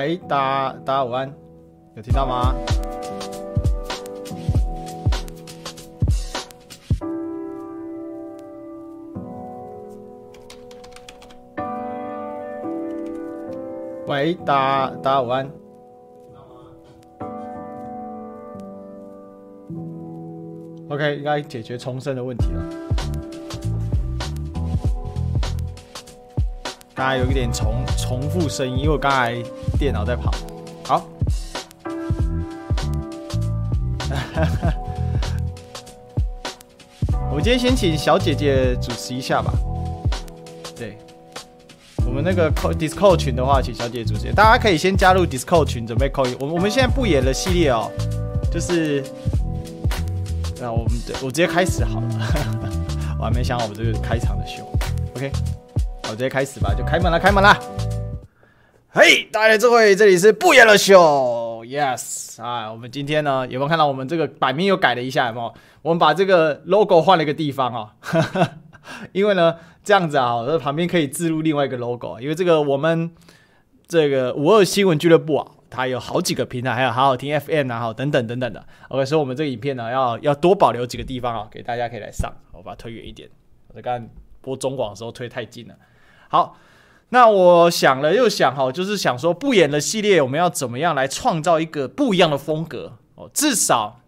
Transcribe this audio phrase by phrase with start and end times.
[0.00, 1.30] 喂，大家大家午安，
[1.94, 2.54] 有听到吗？
[14.06, 15.50] 喂，大家大家午安。
[20.88, 22.62] OK，应该解决重生的问题了。
[26.94, 29.34] 刚才有一点重重复声音，因为我刚才
[29.80, 30.30] 电脑在跑。
[30.84, 31.08] 好，
[37.30, 39.50] 我们今天先请小姐姐主持一下吧。
[40.76, 40.98] 对，
[42.04, 44.30] 我们那个 Discord 群的话，请小姐姐主持。
[44.34, 46.36] 大家可以先加入 Discord 群，准备扣一。
[46.38, 47.90] 我我们现在不演的系列哦，
[48.52, 49.02] 就是。
[50.60, 50.92] 那我们
[51.22, 52.08] 我直接开始好了，
[53.18, 54.62] 我还没想好我们这个开场的秀
[55.16, 55.32] ，OK，
[56.02, 57.58] 好，直接开始吧，就开门了，开门了。
[58.92, 65.54] 嘿，大家这位，这里是不演了秀，Yes，啊，我们今天呢有没有看到我们这个版面又改了一下，有没有？
[65.82, 68.48] 我们把这个 logo 换了一个地方啊、哦，
[69.12, 73.12] 因为呢这样子啊，这旁边可以置入另外一个 logo，因为这个我们
[73.86, 75.46] 这个五二新闻俱乐部啊。
[75.70, 78.66] 它有好几个平台，还有好好听 FM 啊，好等等等等的。
[78.88, 82.28] OK，所以我们这个影片呢，要要多保留几个地方啊，给大家可以来上。
[82.50, 83.30] 我把它推远一点，
[83.68, 84.08] 我在刚
[84.40, 85.74] 播中广的时候推太近了。
[86.28, 86.56] 好，
[87.10, 93.28] 那我想了又想，哈，就是想说不演的系列，我们要怎么样来创造一个不一样的风格哦？
[93.34, 94.00] 至少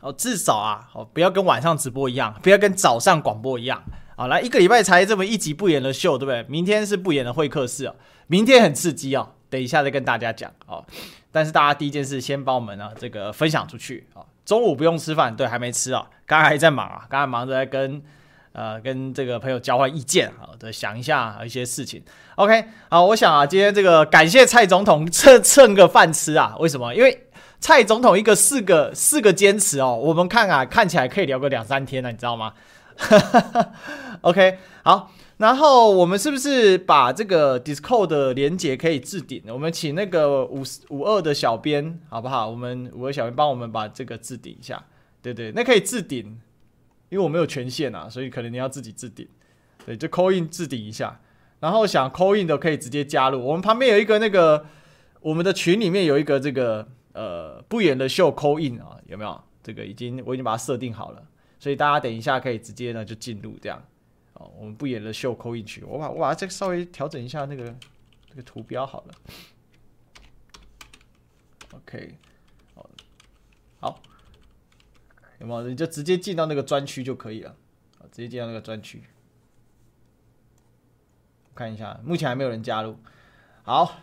[0.00, 3.82] 哦，至少啊，哦，不要跟晚上直播一样，不要跟早上广播一样。
[4.16, 6.44] 好，来一个礼拜才这么一集不演的秀，对不对？
[6.48, 7.94] 明天是不演的会客室啊，
[8.26, 9.30] 明天很刺激哦。
[9.48, 10.84] 等一下再跟大家讲哦，
[11.32, 14.22] 但是大家第一件事先帮我们呢这个分享出去啊。
[14.44, 18.02] 中午不用吃饭，对，还没吃啊，刚才还在忙啊，刚才忙着在跟
[18.52, 22.02] 呃跟这个朋友交换意见啊，对，想一下一些事情。
[22.36, 26.94] OK，好，我想啊，今天这个感谢蔡总统蹭蹭个饭吃啊，为什么？
[26.94, 27.26] 因为
[27.58, 32.54] 蔡总统一个四个四个坚持哦，我们看啊看起来可以聊个两三天了，你知道吗？
[34.22, 35.12] OK，好。
[35.38, 39.42] 然后我们是不是把这个 Discord 的连接可以置顶？
[39.48, 42.46] 我们请那个五五二的小编好不好？
[42.46, 44.84] 我们五二小编帮我们把这个置顶一下。
[45.22, 46.38] 对对，那可以置顶，
[47.10, 49.28] 因为我没有权限啊，所以可能你要自己置顶。
[49.84, 51.20] 对，就扣印置顶一下。
[51.60, 53.44] 然后想扣印的可以直接加入。
[53.44, 54.64] 我们旁边有一个那个
[55.20, 59.40] 我们的群里面有一个这个呃不演的秀扣印啊，有没有？
[59.62, 61.22] 这个已经我已经把它设定好了，
[61.58, 63.78] 所以大家等一下可以直接呢就进入这样。
[64.32, 65.84] 哦我们不演的，秀扣印群。
[65.86, 67.64] 我把我把它再稍微调整一下那个
[68.26, 69.14] 这个图标好了。
[71.72, 72.14] OK，
[72.74, 72.90] 好，
[73.80, 74.02] 好，
[75.40, 75.68] 有没有？
[75.68, 77.54] 你就直接进到那个专区就可以了。
[78.12, 79.02] 直接进到那个专区。
[81.54, 82.96] 看一下，目前还没有人加入。
[83.62, 83.98] 好，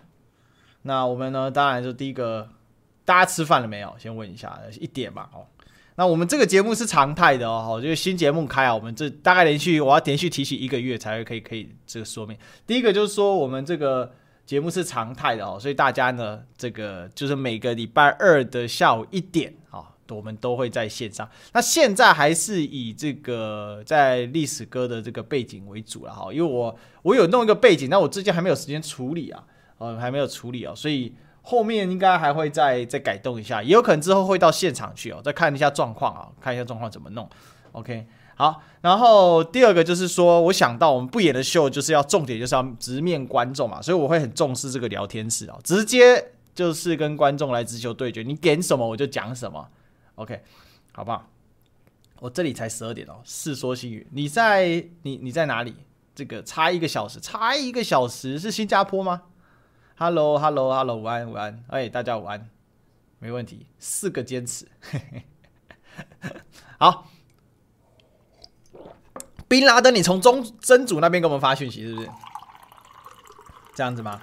[0.83, 1.49] 那我们呢？
[1.49, 2.49] 当然就第一个，
[3.03, 3.95] 大家吃饭了没有？
[3.97, 5.29] 先问一下，一点吧。
[5.33, 5.47] 哦。
[5.95, 12.37] 那我们这个节目是常态的哦，就是新节目开啊，我们这大概连续我要连续提起一个月才会可以可以这个说明。
[12.67, 14.13] 第一个就是说我们这个
[14.45, 21.27] 节目是常态的哦，所以大家呢这个就是每个礼拜二的下午一点啊，我们都会在线上。
[21.53, 29.43] 那现在还是以这个在历史歌的这个背景为主了哈，因为我我有弄一个背景，但我最近还没有时间处理啊，
[29.79, 31.13] 呃还没有处理啊，所以。
[31.49, 37.25] 后面应该还会再再改动一下，也有可能之后会到现场去哦，再看一下状况啊，看一下状况怎么弄。
[37.71, 46.21] OK，好，然后第二个就是说，我想到我们不演的秀就是要重点就是要直面观众嘛，所以我会很重视这个聊天室啊，直接
[46.53, 49.69] 就是跟观众来直球对决，你点什么我就讲什么。
[50.17, 50.43] OK，
[50.91, 51.27] 好不好？
[52.19, 55.75] 我这里才十二点哦，世说新语，你在你你在哪里？
[56.15, 59.21] 这个差一个小时，差一个小时是新加坡吗
[59.97, 62.49] ？Hello，Hello，Hello，午安，午安，哎，大家午安，
[63.19, 64.67] 没问题，四个坚持，
[66.79, 67.07] 好。
[69.47, 72.09] 宾拉登，你从中真主那边给我们发讯息是不是？
[73.75, 74.19] 这样子吗？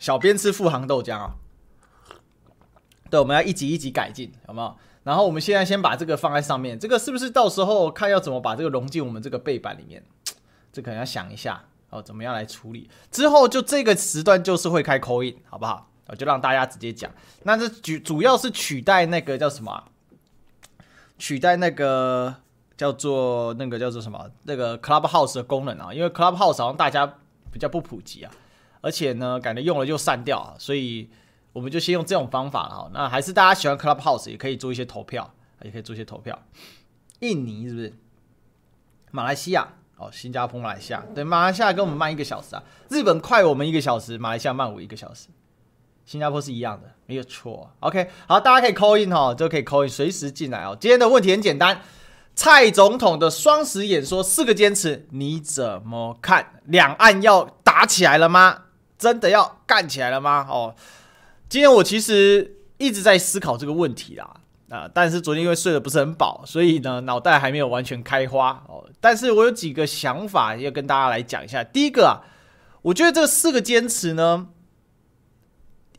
[0.00, 1.36] 小编吃富航豆浆啊。
[3.10, 4.76] 对，我们要一级一级改进，有没有？
[5.02, 10.02] 然后我们现在先把这个放在上面，这个是不是到时候看要怎么把这个融进我们这个背板里面？
[10.72, 11.64] 这可能要想一下。
[11.90, 12.88] 哦，怎么样来处理？
[13.10, 15.88] 之后就这个时段就是会开 call in，好不好？
[16.16, 17.10] 就让大家直接讲。
[17.42, 19.82] 那这主主要是取代那个叫什么？
[21.18, 22.32] 取代那个
[22.76, 24.30] 叫做那个叫做什么？
[24.44, 27.12] 那个 Clubhouse 的功能啊，因为 Clubhouse 好像大家
[27.50, 28.30] 比较不普及啊，
[28.80, 31.10] 而且呢，感觉用了就散掉啊，所以
[31.52, 32.90] 我们就先用这种方法了哈。
[32.92, 35.32] 那还是大家喜欢 Clubhouse，也可以做一些投票，
[35.62, 36.38] 也可以做一些投票。
[37.20, 37.92] 印尼是不是？
[39.10, 39.68] 马来西亚？
[39.96, 45.28] 哦，新加坡、马来西亚，对，马来西亚跟我们慢一个小时啊，日本快我们一个小时，马来西亚慢我一个小时，
[46.06, 47.70] 新加坡是一样的，没有错。
[47.80, 50.74] OK，好，大家可以 call in 哈，就可以 call in，随时进来哦。
[50.80, 51.82] 今天的问题很简单，
[52.34, 56.62] 蔡总统的双十演说四个坚持，你怎么看？
[56.64, 58.62] 两岸要打起来了吗？
[58.96, 60.46] 真的要干起来了吗？
[60.48, 60.74] 哦，
[61.50, 64.36] 今天我其实一直在思考这个问题啦。
[64.70, 64.88] 啊！
[64.94, 68.88] 但是昨天因为睡得不是很饱，所以呢，脑袋还没有完全开花哦。
[69.00, 71.64] 但是我有几个想法要跟大家来讲一下。
[71.64, 72.22] 第一个啊，
[72.82, 74.46] 我觉得这四个坚持呢，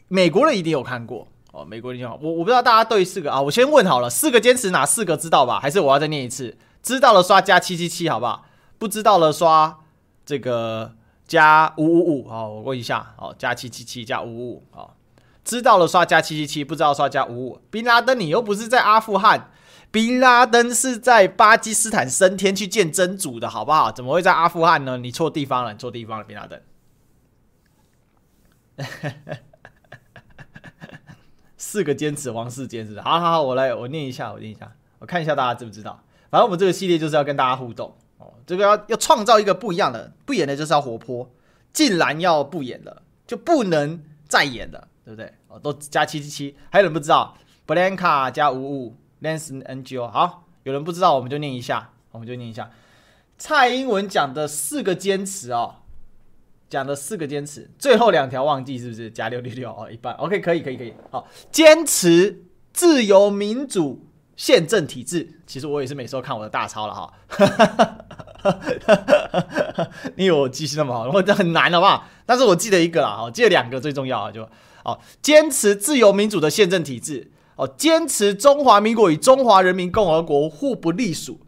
[0.07, 1.65] 美国人一定有看过哦。
[1.65, 5.59] 美国人好，我我不知道大家对四个啊，我先问好了，四个坚持哪四个知道吧？
[5.59, 6.57] 还是我要再念一次？
[6.81, 8.45] 知道了刷加七七七，好不好？
[8.77, 9.79] 不知道了刷
[10.25, 10.95] 这个
[11.27, 14.95] 加五五五，好，我问一下，好，加七七七加五五五，好。
[15.43, 17.61] 知道了刷加七七七，不知道刷加五五。
[17.69, 19.51] 宾拉登，你又不是在阿富汗，
[19.89, 23.91] 宾拉登是在巴基斯坦升天去见真主的，好不好？
[23.91, 24.97] 怎么会在阿富汗呢？
[24.97, 26.59] 你错地方了，你错地方了，宾拉登。
[31.57, 32.99] 四个坚持，王四坚持。
[33.01, 36.03] 好好好，我来，我念一下，我念一下，我看一下大家知不知道。
[36.29, 41.29] 反正我们这个系列就是要跟大家互动哦，这个要要创造一个不一样的，不演的就是要活泼，
[41.73, 44.87] 竟然要不演了，就不能再演了。
[45.03, 45.33] 对不对？
[45.47, 50.07] 哦，都加七七七，还有人不知道？Blanca 加五五，Lance NGO。
[50.07, 52.69] 好，有人不知道，我们就念一下，我们就念一下。
[53.37, 55.77] 蔡英文讲的四个坚持哦，
[56.69, 59.09] 讲的四个坚持，最后两条忘记是不是？
[59.09, 60.13] 加六六六哦，一半。
[60.15, 60.93] OK，可以，可以，可以。
[61.09, 64.05] 好，坚持自由民主
[64.35, 65.39] 宪政体制。
[65.47, 67.11] 其实我也是每次都看我的大抄了哈。
[70.15, 71.09] 你以为我记性那么好？
[71.09, 72.05] 我这很难好不好？
[72.25, 74.47] 但是我记得一个啦，我，记得两个最重要啊，就。
[74.85, 77.31] 哦，坚持自由民主的宪政体制。
[77.57, 81.41] 哦，坚持中华民国与中华人民共和国互不隶属。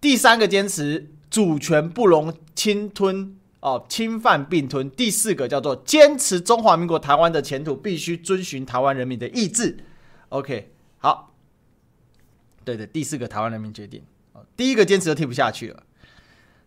[0.00, 4.90] 第三个坚持主权不容侵吞，哦，侵犯并吞。
[4.90, 9.76] 第四个叫做坚持中华民国台湾的前途必须遵循台湾人民的意志。
[10.30, 11.32] OK，好，
[12.64, 14.02] 对对，第四个台湾人民决定。
[14.32, 15.84] 哦，第一个坚持都听不下去了，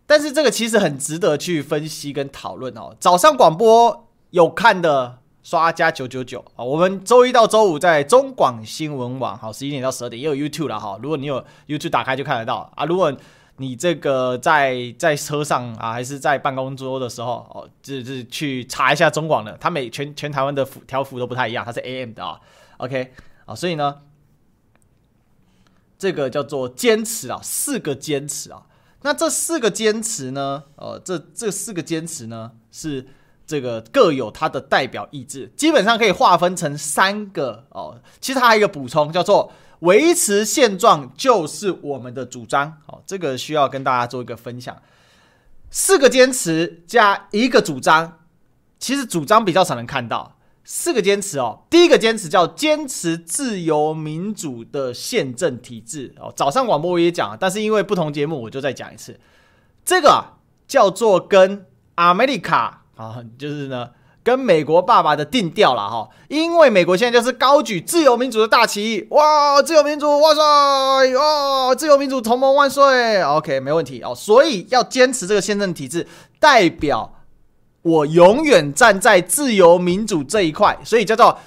[0.06, 2.96] 但是这个其实很值得去分析跟讨论哦。
[2.98, 5.18] 早上广播有看的。
[5.42, 6.64] 刷加九九九啊！
[6.64, 10.98] 我们周一到周五在中广新闻网，好，十一点到十二点也有 YouTube 了哈。
[11.02, 12.84] 如果你有 YouTube 打开就看得到啊。
[12.84, 13.10] 如果
[13.56, 22.38] 你这个在在车上啊，还是在办公桌的时候哦，就是去查一下中广的，它每全全台湾的幅条幅都不太一样，它是 AM 的啊。
[22.76, 23.12] OK
[23.46, 24.02] 啊，所以呢，
[25.98, 28.66] 这个叫做坚持啊，四个坚持啊。
[29.02, 33.08] 那这四个坚持呢，呃，这这四个坚持呢是。
[33.48, 37.98] 这个各有它的代表意志，基本上可以划分成三个哦。
[38.20, 42.76] 其实它还有一个补充，叫做维持现状就是我们的主张。
[42.84, 44.76] 哦，这个需要跟大家做一个分享。
[45.70, 48.18] 四个坚持加一个主张，
[48.78, 50.36] 其实主张比较少能看到。
[50.62, 56.30] 四个坚持哦，第一个坚持叫坚持自由民主的宪政体制哦。
[56.36, 59.18] 早上广播我也讲，但是因为不同节目，我就再讲一次。
[59.86, 60.34] 这个
[60.66, 61.64] 叫做跟
[61.96, 62.72] America。
[62.98, 63.90] 啊，就是呢，
[64.24, 76.08] 跟美国爸爸的定调了哈，因为美国现在就是高举自由民主的大旗，哇，自由民主万岁，哇，自由民主同盟万岁，OK，没问题哦，所以要坚持这个宪政体制，
[76.40, 77.14] 代表
[77.82, 81.38] 我永远站在自由民主这一块，所以叫做，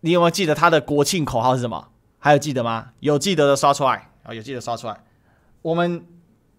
[0.00, 1.90] 你有没有记得他的国庆口号是什么？
[2.18, 2.88] 还有记得吗？
[2.98, 5.04] 有记得的刷出来啊，有记得刷出来，
[5.62, 6.04] 我们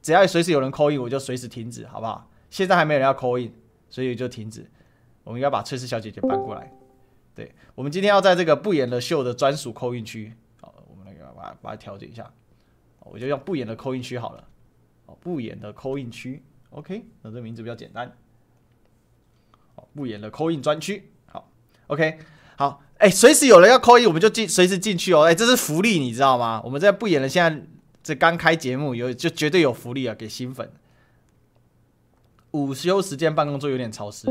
[0.02, 2.30] 只要随时有人 call in，我就随时停止，好不好？
[2.50, 3.52] 现在还没有人要 call in。
[3.96, 4.70] 所以就停止，
[5.24, 6.70] 我们应该把翠丝小姐姐搬过来。
[7.34, 12.30] 对，我们今天要在这个不演的秀的专属扣印区，好，我们那个把把它调整一下，
[13.00, 14.46] 我就用不演的扣印区好了。
[15.06, 18.14] 哦，不演的扣印区，OK，那这名字比较简单。
[19.76, 21.50] 好，不演的扣印专区，好
[21.88, 22.20] ，OK，
[22.58, 25.22] 好，哎，随时有人要扣印，我们就进，随时进去哦。
[25.22, 26.62] 哎，这是福利，你知道吗？
[26.66, 27.66] 我们在不演了，现在
[28.04, 30.70] 这刚开节目有就绝对有福利啊，给新粉。
[32.56, 34.28] 午休时间办公桌有点潮湿，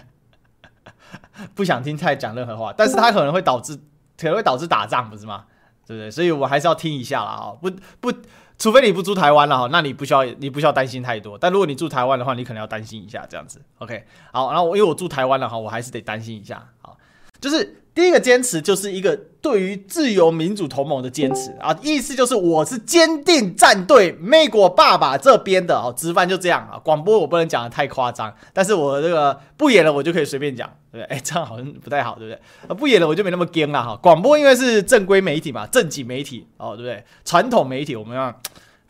[1.54, 3.74] 不想听太讲任何话，但是他可能会导致
[4.18, 5.46] 可能会导致打仗，不是吗？
[5.86, 6.10] 对不对？
[6.10, 8.12] 所以我还是要听一下啦，哈，不不，
[8.58, 11.38] 除非你不住台湾了哈，那你不需要你不需要担心太多。
[11.38, 13.62] 但如果你住台湾的话，你可能要担心一下这样子。
[13.78, 16.98] OK，好，然后因为我住台湾了哈，我还是得担心一下，好，
[17.40, 17.79] 就是。
[17.94, 25.92] 第一个坚持就是一个对于自由民主同盟的坚持啊，意思就是我是坚定站队美国爸爸这边的哦。
[25.96, 31.16] 直翻就这样啊，广播我不能讲得太夸张，但是我这个不演了，我就可以随便讲，对不对？
[31.16, 32.40] 哎，这样好像不太好，对不对？
[32.68, 33.96] 啊，不演了，我就没那么僵了哈。
[34.00, 37.04] 广播因为是正规媒体嘛，正经媒体哦，对不对？
[37.24, 38.32] 传统媒体我们要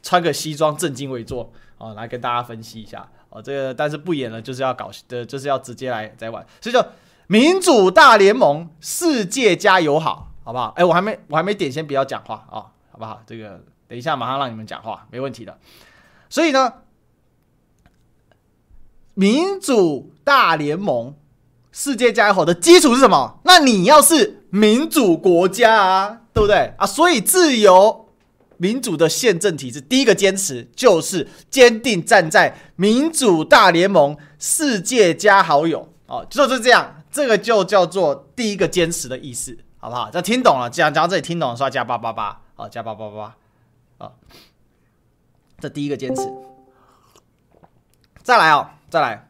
[0.03, 3.41] 穿个西装正襟危坐哦，来跟大家分析一下哦。
[3.41, 6.45] 这个但是不演了，就是要搞的，就是要直接来再玩。
[6.61, 6.85] 所以就
[7.31, 10.73] 民主大联盟，世界加油好，好不好？
[10.75, 13.23] 哎，我还没我还没点，先不要讲话啊、好不好？
[13.25, 15.57] 这个等一下马上让你们讲话，没问题的。
[16.29, 16.73] 所以呢，
[19.15, 21.15] 民主大联盟，
[21.71, 23.39] 世界加油好的基础是什么？
[23.45, 26.85] 那你要是民主国家啊，对不对啊？
[26.85, 28.09] 所以自由。
[28.57, 40.11] 民主的宪政体制，第一个坚持就是坚定站在民主大联盟世界加好友哦，就是这样，这个就叫做第一个坚持的意思，好不好？
[40.11, 43.37] 这听懂了，讲讲到这里听懂了，说加八八八，好，加八八八，
[43.99, 44.13] 啊，
[45.59, 46.23] 这第一个坚持，
[48.23, 49.29] 再来哦，再来，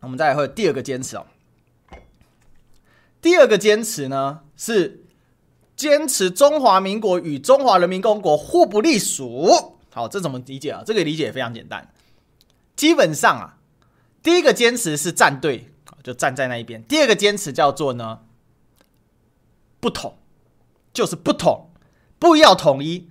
[0.00, 1.26] 我们再来会第二个坚持哦，
[3.20, 5.00] 第二个坚持呢是。
[5.74, 9.80] 坚持中华民国与中华人民共和国互不隶属。
[9.92, 10.82] 好，这怎么理解啊？
[10.86, 11.92] 这个理解也非常简单。
[12.76, 13.58] 基本上啊，
[14.22, 15.71] 第一个坚持是站队，
[16.02, 16.82] 就站在那一边。
[16.84, 18.20] 第二个坚持叫做呢，
[19.80, 20.16] 不统，
[20.92, 21.70] 就是不统，
[22.18, 23.08] 不要统一，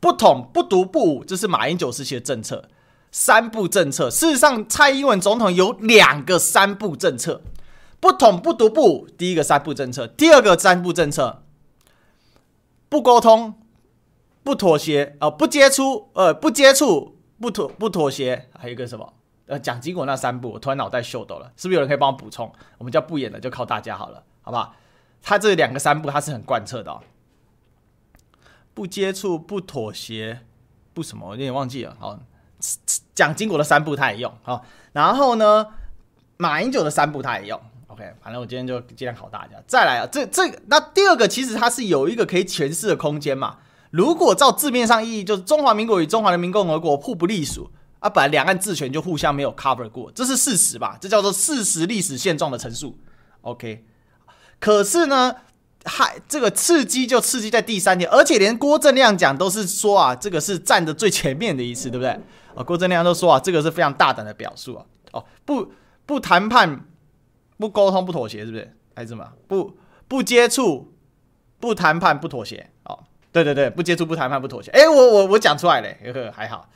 [0.00, 2.68] 不统不独不武，这是马英九时期的政策。
[3.12, 7.40] 三不政策，事实上，蔡英文总统有两个三不政策：
[7.98, 11.42] 不统不独不武，第一个三不政策，第二个三不政策。
[12.88, 13.54] 不沟通，
[14.44, 19.14] 不妥协，呃，不接触，呃，不接触，不妥，不妥协，还有一个什么？
[19.46, 22.52] 呃，蒋经国那三步，我突然脑袋秀逗了，是不是有人可以帮我补充？
[22.78, 24.74] 我们叫不演的，就靠大家好了，好不好？
[25.22, 27.00] 他这两个三步，他是很贯彻的哦。
[28.74, 30.40] 不接触，不妥协，
[30.92, 31.28] 不什么？
[31.28, 31.96] 我有点忘记了。
[32.00, 32.18] 好，
[33.14, 35.68] 蒋经国的三步他也用，好，然后呢，
[36.36, 37.60] 马英九的三步他也用。
[37.86, 39.62] OK，反正我今天就尽量考大家。
[39.68, 43.58] 再来啊，这这那第二个其实它是有一个可以诠释的空间嘛。
[43.90, 47.70] 如果照字面上意义，就是中华民国与中华人民共和国互不隶属
[48.06, 50.96] 啊，本来两岸治权就互相没有 cover 过，这是事实吧？
[51.00, 52.98] 这叫做事实历史现状的陈述。
[53.40, 53.84] OK，
[54.60, 55.34] 可是呢，
[55.84, 62.10] 还这个刺激就刺激在第三点，而且连郭正亮讲都是说啊，这个是站的最前面的一次，对不对？
[62.54, 64.84] 啊，郭正亮都说啊，这个是非常大胆的表述啊。
[65.12, 65.72] 哦，不
[66.06, 66.86] 不谈判。
[67.58, 68.76] 不沟通不妥协是不是？
[68.94, 69.32] 还是什么？
[69.48, 70.92] 不不接触，
[71.58, 72.68] 不谈判不妥协。
[72.84, 72.98] 哦，
[73.32, 74.70] 对对对，不接触不谈判不妥协。
[74.72, 76.68] 哎，我我我讲出来了，呵呵，还好。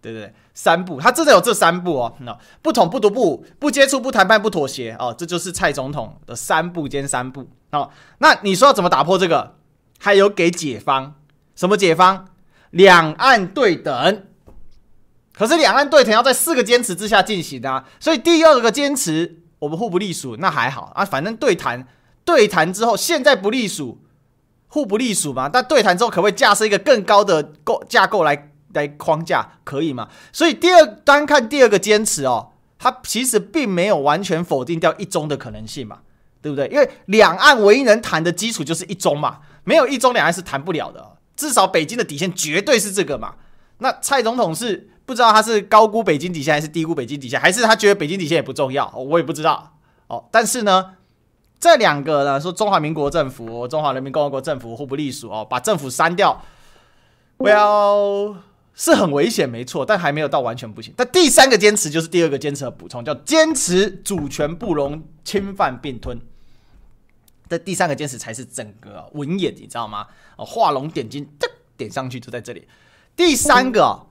[0.00, 2.16] 对对，三步，他真的有这三步哦。
[2.20, 4.96] 那不统不独不不接触不谈判不妥协。
[4.98, 7.48] 哦，这就是蔡总统的三步兼三步。
[7.72, 9.56] 哦，那你说要怎么打破这个？
[9.98, 11.14] 还有给解方，
[11.56, 12.28] 什么解方？
[12.70, 14.26] 两岸对等。
[15.32, 19.42] 可是两岸对等要在四个坚持之下进行啊，所以第二个坚持。
[19.60, 21.84] 我们互不隶属，那还好啊，反正对谈，
[22.24, 23.98] 对谈之后，现在不隶属，
[24.68, 25.48] 互不隶属嘛。
[25.48, 30.08] 但对谈之后，可不可以架设一个更高的构架构来来框架，可以吗？
[30.32, 35.98] 所以第二单看第二个坚持哦，它其实并没有完全否定掉一中的可能性嘛，
[36.42, 36.66] 对不对？
[36.68, 41.18] 因为两岸唯一能谈的基础就是一中嘛，没有一中两岸是谈不了的。
[41.36, 43.34] 至少北京的底线绝对是这个嘛。
[43.78, 44.90] 那蔡总统是？
[45.08, 50.22] 不知道他是高估北京底线还是低估北京底线，还是他觉得北京底线也不重要，我也不知道哦。
[50.30, 50.96] 但是呢，
[51.58, 56.42] 这两个呢，说中华民国政府、中华人民共和国政府互不隶属哦，把政府删掉
[57.38, 58.36] ，Well
[58.78, 60.94] 是很危险，没错，但还没有到完全不行。
[60.96, 66.18] 但第三个坚持就是第二个坚持的补充，叫坚持主权不容侵犯并吞。
[67.50, 70.06] 这第三个坚持才是整个文眼，你知道吗？
[70.36, 71.28] 哦，画龙点睛，
[71.76, 72.66] 点上去就在这里。
[73.14, 74.06] 第三个。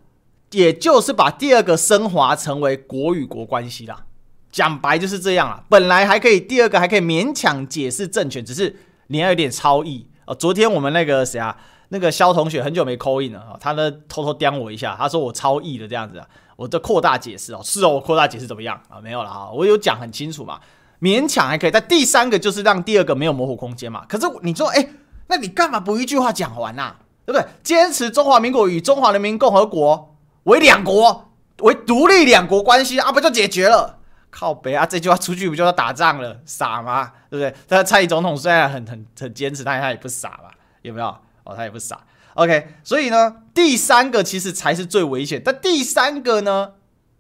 [0.52, 4.06] 也就是把第二个升华成为国与国关系啦，
[4.50, 5.62] 讲白就是这样啊。
[5.68, 8.74] 本来还可以，第二个还可以勉强解释政权，只是
[9.08, 10.34] 你要有点超意哦。
[10.34, 11.58] 昨天我们那个谁啊，
[11.90, 19.00] 那个肖同学很久没扣印了啊，他呢偷偷刁我一下，他说我超译的这样子啊，我的扩大解释哦，是哦，我扩大解释怎么样啊？
[19.02, 20.60] 没有了啊，我有讲很清楚嘛，
[21.02, 21.72] 勉强还可以。
[21.72, 24.06] 但第三个就是让第二个没有模糊空间嘛。
[24.08, 24.90] 可是你说，哎，
[25.28, 26.96] 那你干嘛不一句话讲完呐？
[27.26, 27.46] 对不对？
[27.62, 30.16] 坚持中华民国与中华人民共和国。
[30.44, 31.30] 为两国，
[31.60, 34.00] 为独立两国关系啊，不就解决了？
[34.30, 36.40] 靠北啊，这句话出去不就要打仗了？
[36.46, 37.12] 傻吗？
[37.30, 37.54] 对不对？
[37.68, 40.52] 但蔡总统虽然很很很坚持，但他也不傻吧？
[40.84, 41.18] 有没有？
[41.48, 42.02] 哦，他也不傻。
[42.36, 45.42] OK，所以呢，第三个其实才是最危险。
[45.44, 46.74] 但第三个呢，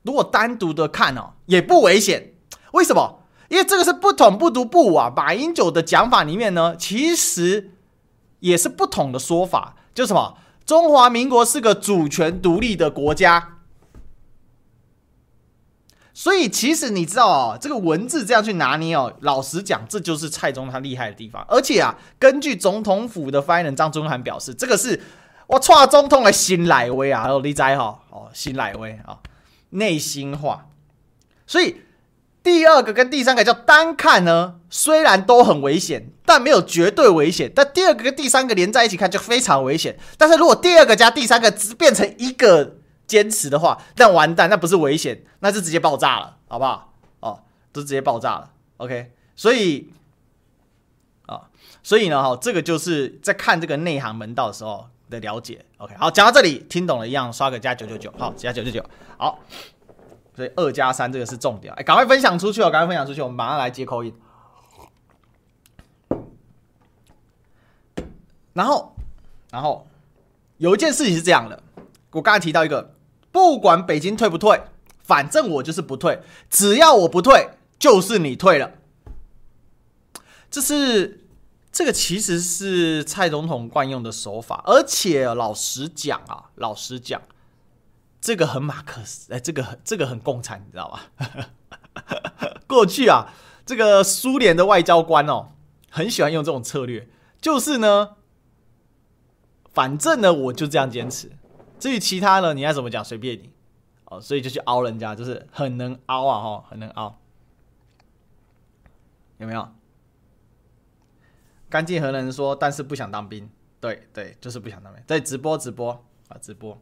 [0.03, 2.33] 如果单独的看哦，也不危险。
[2.73, 3.21] 为什么？
[3.49, 5.11] 因为这个是不统不独不武啊。
[5.15, 7.71] 马英九的讲法里面呢，其实
[8.41, 10.37] 也是不同的说法，就什么？
[10.65, 13.56] 中华民国是个主权独立的国家，
[16.17, 21.45] 所以其实你知道哦，这个文字这样去拿捏哦，老实讲，这就是蔡中他厉害的地方。
[21.47, 24.99] 而且啊，根据总统府的发言人张忠涵表示，这个是
[25.45, 27.99] 我错总统的心来威啊，哦，你知哈？
[28.09, 29.19] 哦，心来威啊，
[29.69, 30.65] 内心话。
[31.45, 31.81] 所以
[32.41, 37.51] 第二个跟第三个叫单看呢，虽然都很危险，但没有绝对危险。
[37.53, 39.95] 但第二个跟第三个连在一起看就非常危险。
[40.17, 42.77] 但是如果第二个加第三个只变成一个
[43.07, 46.93] 坚持的话，那完蛋，那不是危险，那是直接爆炸了，好不好？
[47.21, 48.51] 哦，都直接爆炸了。
[48.77, 49.91] OK，所以
[51.25, 51.49] 啊。
[51.81, 55.65] 所以呢，哈，这个就是在看这个内行门道的时候的了解。
[55.77, 58.85] OK，好，讲到这里，听懂了一样，刷个加九九九，好，加九九九，
[59.17, 59.39] 好。
[60.35, 64.13] 所以二加三这个是重点，哎，赶快分享出去哦，赶快分享出去，我们马上来接 call in。
[68.53, 68.95] 然后，
[69.49, 69.87] 然后
[70.57, 71.63] 有一件事情是这样的，
[72.11, 72.93] 我刚才提到一个，
[73.37, 74.63] 不管北京退不退，
[75.03, 78.71] 反正我就是不退，只要我不退，就是你退了，
[80.49, 81.23] 这是。
[81.69, 87.21] 这个其实是蔡总统惯用的手法，而且老实讲啊，老实讲，
[88.19, 91.11] 这个很马克思，哎，这个这个很共产，你知道吧？
[92.65, 93.31] 过去啊，
[93.63, 95.49] 这个苏联的外交官哦，
[95.91, 97.07] 很喜欢用这种策略，
[97.39, 98.15] 就是呢，
[99.71, 101.36] 反正呢，我就这样坚持，
[101.79, 103.51] 至于其他的，你爱怎么讲随便你
[104.05, 107.19] 哦，所以就去凹人家，就是很能凹啊，哈，很能凹，
[109.37, 109.67] 有没有？
[111.69, 113.49] 干净和人说，但是不想当兵。
[113.79, 115.03] 对对，就是不想当兵。
[115.05, 115.91] 对，直播直播
[116.29, 116.81] 啊，直播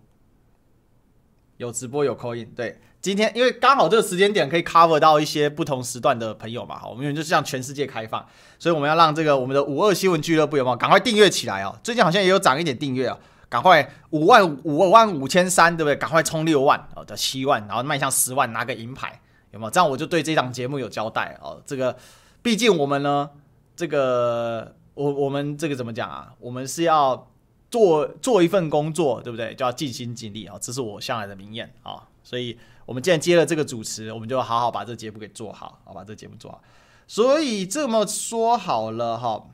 [1.57, 2.51] 有直播有 call in。
[2.53, 8.25] 对，今天因为刚好这个时间点可以 cover 到一些不同时段的朋友嘛，好，我们就是向全世界开放，
[8.59, 11.77] 所以我们要让这个我们的五二新闻俱乐部有没有赶快订阅起来哦？
[11.83, 13.17] 最近好像也有涨一点订阅啊，
[13.49, 15.95] 赶快五万五万五千三，对不对？
[15.95, 19.21] 赶快冲六万哦，到七万，然后迈向十万，拿个银牌，
[19.51, 19.71] 有没有？
[19.71, 21.61] 这样我就对这档节目有交代哦。
[21.65, 21.97] 这个
[22.41, 23.29] 毕竟我们呢。
[23.77, 26.33] 这个我我们这个怎么讲啊？
[26.39, 27.29] 我们是要
[27.69, 29.53] 做做一份工作，对不对？
[29.53, 30.57] 就要尽心尽力啊！
[30.61, 32.07] 这是我向来的名言啊！
[32.23, 36.61] 所以，我们既然接了这个主持，我们就好好把这节目给做好，好把这节目做好。
[37.05, 39.45] 所以这么说好了哈，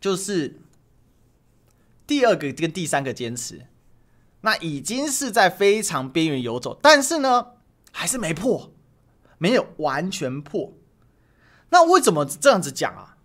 [0.00, 0.58] 就是
[2.06, 3.66] 第二个跟第三个坚持，
[4.42, 7.46] 那已经是在非常边缘游走，但是呢，
[7.92, 8.72] 还是没破，
[9.38, 10.74] 没有完全破。
[11.70, 13.16] 那为什么这样子讲啊？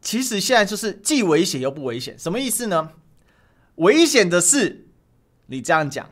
[0.00, 2.92] 其实现在就是既危险又不危险，什么意思呢？
[3.76, 4.88] 危险的是
[5.46, 6.10] 你这样讲，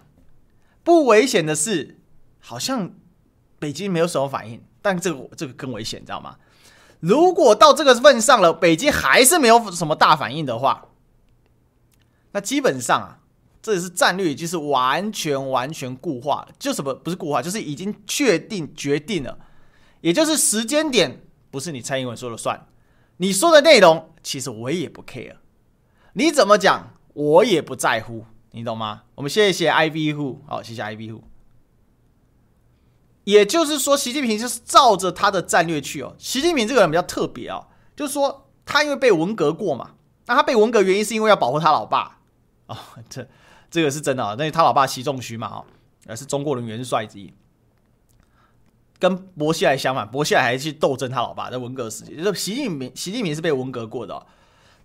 [0.82, 2.00] 不危险的是
[2.40, 2.92] 好像
[3.58, 6.38] 北京没有什么反应，但这个这个更危险，你知道吗？
[7.00, 10.88] 如果到这个份上了，北京还是没有什么大反应的话，
[12.34, 13.20] 那基本上啊，
[13.62, 19.38] 这也是战略，就是完全完全固化了，就什么不是固化，就是已经确定决定了，
[20.00, 21.22] 也就是时间点。
[21.52, 22.66] 不是你蔡英文说了算，
[23.18, 25.36] 你说的内容其实我也不 care，
[26.14, 29.04] 你怎么讲我也不在乎，你懂吗？
[29.14, 31.22] 我们谢谢 I V 户好，谢谢 I V 户。
[33.22, 36.16] 也就是说，习近平就是照着他的战略去哦。
[36.18, 39.92] 习近平这个人比较特别哦，就是说他因为被文革过嘛，
[40.26, 42.13] 那他被文革原因是因为要保护他老爸
[42.66, 42.76] 哦，
[43.08, 43.26] 这
[43.70, 45.64] 这个是真的啊，那他老爸习仲勋嘛，
[46.06, 47.32] 哦，是中国人元帅之一。
[48.98, 52.16] 跟薄熙来相反，薄熙来还去斗争他老爸在文革时期。
[52.16, 54.26] 就是习近平，习近平是被文革过的哦。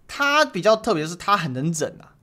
[0.07, 2.17] 他比较特别是，他很能整啊，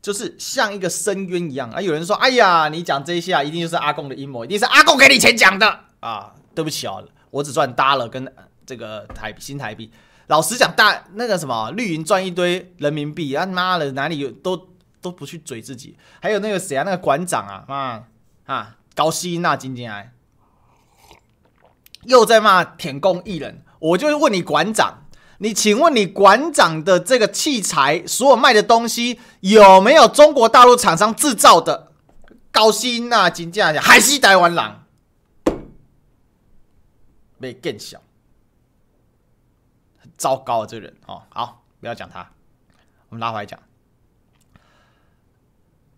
[0.00, 1.80] 就是像一个深渊一样啊。
[1.80, 8.30] 有人说：“哎呀，你讲这些啊，一定就是阿共的阴谋，一定是阿共给你钱讲的啊。”对不起哦，我只赚大了跟
[8.66, 9.90] 这个台新台币。
[10.26, 14.68] 老实讲，大那个什么绿营赚一堆人民币啊，妈的哪里有都
[15.00, 15.96] 都不去追自己。
[16.20, 18.04] 还有那个谁啊，那个馆长啊，啊
[18.46, 20.12] 啊高希那今天来。
[22.04, 25.04] 又在骂舔共艺人，我就问你馆长，
[25.38, 31.88] 你请问你馆长的这个器材，所有卖的东西有没有中国大陆厂商制造的？
[32.52, 34.80] 高薪呐，金价还是台湾人，
[37.38, 38.02] 没更小，
[40.16, 42.28] 糟糕啊，这人哦，好，不要讲他，
[43.08, 43.60] 我们拉回来讲，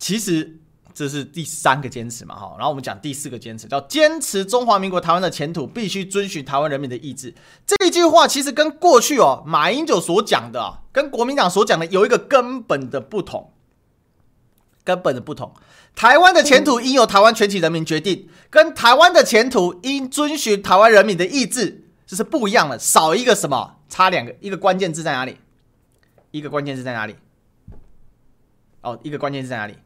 [0.03, 0.59] 其实。
[0.95, 7.35] 这是第三个坚持嘛，哈，然后我们讲第四个坚持，叫坚持中华民国台湾的前途必须遵循台湾人民的意志。
[7.67, 13.55] 这一句话其实跟过去哦马英九所讲的，跟国民党所讲的有一个根本的不同，
[14.85, 15.55] 根本的不同。
[15.95, 22.79] 台湾的前途应由台湾全体人民决定，跟台湾的前途应遵循台湾人民的意志，这是不一样的。
[22.79, 23.79] 少一个什么？
[23.89, 25.39] 差两个，一个关键字在哪里？
[26.33, 27.17] 一个关键字在哪里？
[28.83, 29.79] 哦，一个关键字在哪里？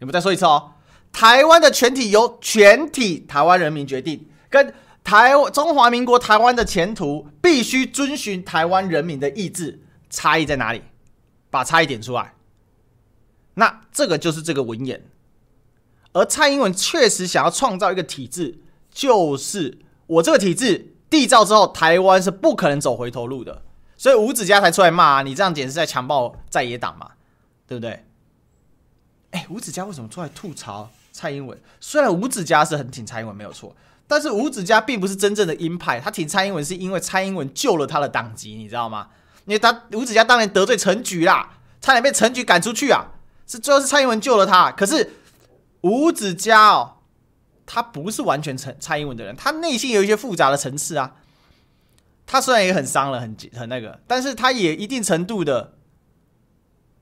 [0.00, 0.72] 你们再说一次哦，
[1.12, 9.80] 台湾的全体由全体台湾人民决定，跟台中华民国台湾的前途必须遵循台湾人民的意志，
[10.10, 10.82] 差异在哪里？
[11.50, 12.34] 把差异点出来。
[13.54, 15.02] 那这个就是这个文言。
[16.12, 23.62] 而蔡英文确实想要创造一个体制，就是我这个体制缔造之后，台湾是不可能走回头路的。
[23.96, 27.12] 所以吴子嘉才出来骂啊，你这样简直是在强暴在野党嘛，
[27.66, 28.04] 对不对？
[29.30, 31.58] 哎，吴子嘉为什么出来吐槽蔡英文？
[31.80, 39.08] 虽然吴子嘉是很挺蔡英文没有错，但是吴子嘉并不是真正的鹰派，他挺蔡英文是因为蔡英文救了他的党籍，你知道吗？
[39.44, 43.12] 因为他吴子嘉当年得罪陈菊啦，差点被陈菊赶出去啊，
[43.46, 44.72] 是最后是蔡英文救了他。
[44.72, 45.10] 可是
[45.82, 46.96] 吴子嘉哦，
[47.66, 51.16] 他不是完全陈蔡英文的人，他内心有一些复杂的层次啊。
[52.26, 55.74] 他虽然也很伤了，很很那个，但是他也一定程度的。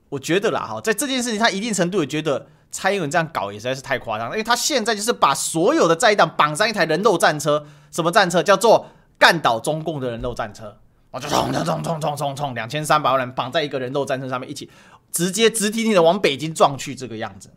[0.09, 10.77] 我觉得啦，哈，在这件事情，他一定程度也觉得蔡英文这样搞也实在是太夸张，因为他现在就是把所有的在党绑上一台人肉战车，什么战车叫做干倒中共的人肉战车，
[11.11, 14.69] 我就冲冲冲冲冲冲冲，两千三百万人绑在一个人肉战车上面，一起
[15.11, 17.49] 直接直挺挺的往北京撞去，这个样子，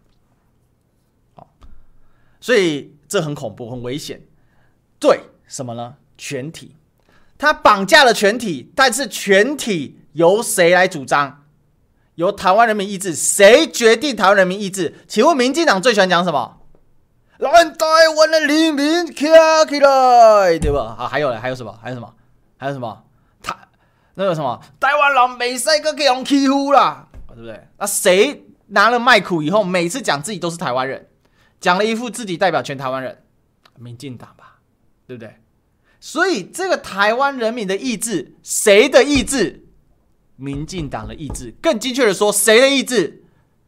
[1.34, 1.52] 好，
[2.40, 4.22] 所以这很恐怖，很危险。
[4.98, 5.96] 对，什么呢？
[6.18, 6.74] 全体，
[7.38, 11.39] 他绑架了全体，但是全体由谁来主张？
[12.20, 14.94] 由台湾人民意志，谁决定台湾人民意志？
[15.08, 16.60] 请问民进党最喜欢讲什么？
[17.38, 20.94] 让台湾的黎明站起来，对吧？
[20.98, 21.40] 啊，还有呢？
[21.40, 21.74] 还有什么？
[21.82, 22.14] 还有什么？
[22.58, 23.02] 还有什么？
[23.42, 23.56] 台
[24.16, 24.60] 那个什么？
[24.78, 27.58] 台湾人没使搁给人欺负啦，对不对？
[27.78, 31.08] 那谁拿了麦克以后，每次讲自己都是台湾人，
[31.58, 33.22] 讲了一副自己代表全台湾人，
[33.78, 34.58] 民进党吧，
[35.06, 35.36] 对不对？
[35.98, 39.64] 所以这个台湾人民的意志，谁的意志？
[40.40, 43.22] 民进党的意志，更精确的说，谁的意志？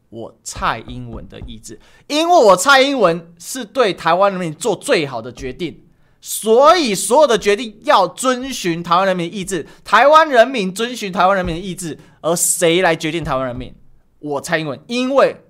[0.09, 5.87] 我蔡英文的意志，因为我蔡英文是对台湾人民做最好的决定，
[6.21, 13.73] 所以所有的决定要遵循台湾人民的意志，台湾人民遵循台湾人民的意志，而谁来决定台湾人民？
[14.19, 15.43] 我蔡英文，因为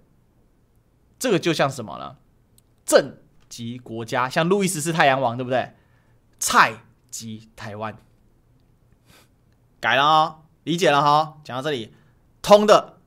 [1.19, 2.15] 这个就像什么呢？
[2.85, 3.17] 政
[3.49, 5.73] 及国家，像路易十四太阳王，对不对？
[6.39, 6.73] 蔡
[7.11, 7.97] 及台湾，
[9.79, 10.42] 改了哦。
[10.63, 11.93] 理解了哈，讲到这里，
[12.41, 12.97] 通的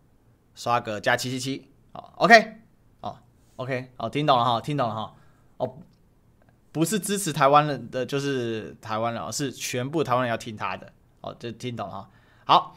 [0.55, 2.61] 刷个加七七七，好，OK，
[3.01, 3.19] 哦
[3.57, 5.15] ，OK，哦，听懂了哈，听懂了哈，
[5.57, 5.79] 哦，
[6.73, 12.11] 不是支持台湾人的就是台湾人，是全部台湾人要听他的，哦，这听懂了哈，
[12.45, 12.77] 好，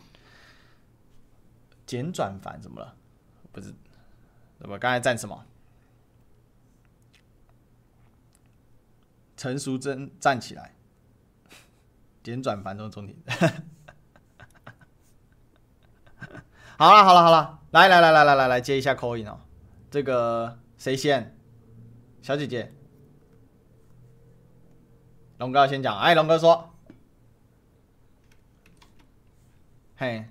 [1.86, 2.96] 简转繁怎么了？
[3.52, 3.74] 不是，
[4.60, 5.46] 我刚才站什么？
[9.36, 10.76] 陈淑贞站起来，
[12.22, 13.16] 简转繁都是中庭。
[16.80, 19.42] 好了好了好了，来来来来来来来接一下 call in 哦，
[19.92, 21.38] 这个谁先？
[22.22, 22.74] 小姐姐，
[25.40, 26.00] 龙哥先讲。
[26.00, 26.70] 哎，龙哥说，
[29.98, 30.30] 嘿，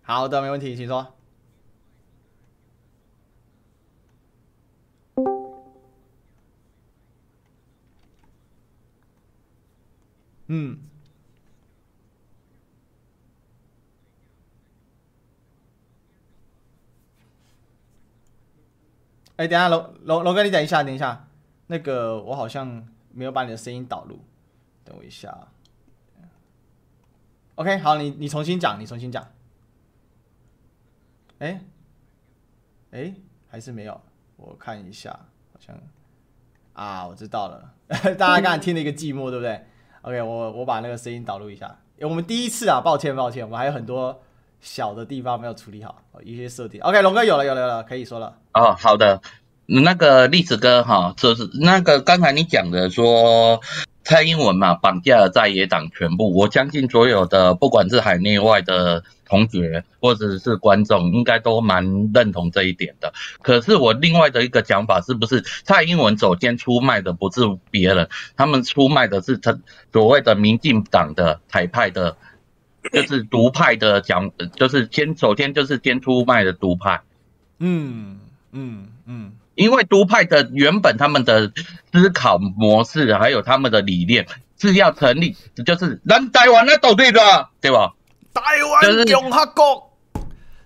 [0.00, 1.18] 好的，没问题，请说。
[10.46, 10.89] 嗯。
[19.40, 21.26] 哎，等下，龙龙龙哥，你等一下，等一下，
[21.68, 24.18] 那个我好像没有把你的声音导入，
[24.84, 25.48] 等我一下。
[27.54, 29.26] OK，好，你你重新讲，你重新讲。
[31.38, 31.64] 哎，
[32.90, 33.14] 哎，
[33.48, 33.98] 还是没有，
[34.36, 35.10] 我看一下，
[35.54, 35.74] 好像
[36.74, 37.72] 啊，我知道了，
[38.18, 39.64] 大家刚才听了一个寂寞，对不对
[40.02, 41.78] ？OK，我我把那个声音导入一下。
[42.02, 44.22] 我们第一次啊，抱歉抱歉，我们还有很多
[44.60, 46.80] 小的地方没有处理好，一些设定。
[46.82, 48.36] OK，龙哥有了有了有了，可以说了。
[48.52, 49.20] 哦，好的，
[49.66, 53.60] 那个栗子哥哈，就是那个刚才你讲的说
[54.04, 63.12] 蔡英文嘛，绑架了在野党全部，我相信所有的不管是海内外的同学或者是观众，应该都蛮认同这一点的。
[63.42, 69.56] 可是我另外的一个讲法，是不是蔡英文首先出卖的不是别人，他们出卖的是他
[69.92, 72.16] 所谓的民进党的台派的，
[72.92, 77.00] 就是独派的讲，就是先首先就是先出卖的独派，
[77.58, 78.20] 嗯。
[78.52, 81.52] 嗯嗯，因为独派的原本他们的
[81.92, 84.26] 思考模式还有他们的理念
[84.58, 87.94] 是要成立，就是让台湾来独立的，对吧？
[88.34, 89.96] 台湾共和国，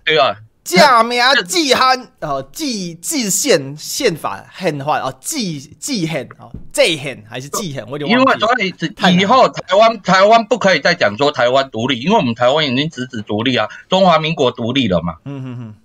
[0.03, 0.35] 对吧？
[0.65, 7.85] 假名纪汉哦，纪纪宪宪法宪法哦，纪纪宪哦，这宪还是纪宪？
[7.85, 8.19] 我有点忘。
[8.19, 15.17] 因为所以以后台湾台湾不可以再讲说台湾独立，因为我们台湾已经直指独立啊，中华民国独立了嘛。
[15.25, 15.75] 嗯哼哼。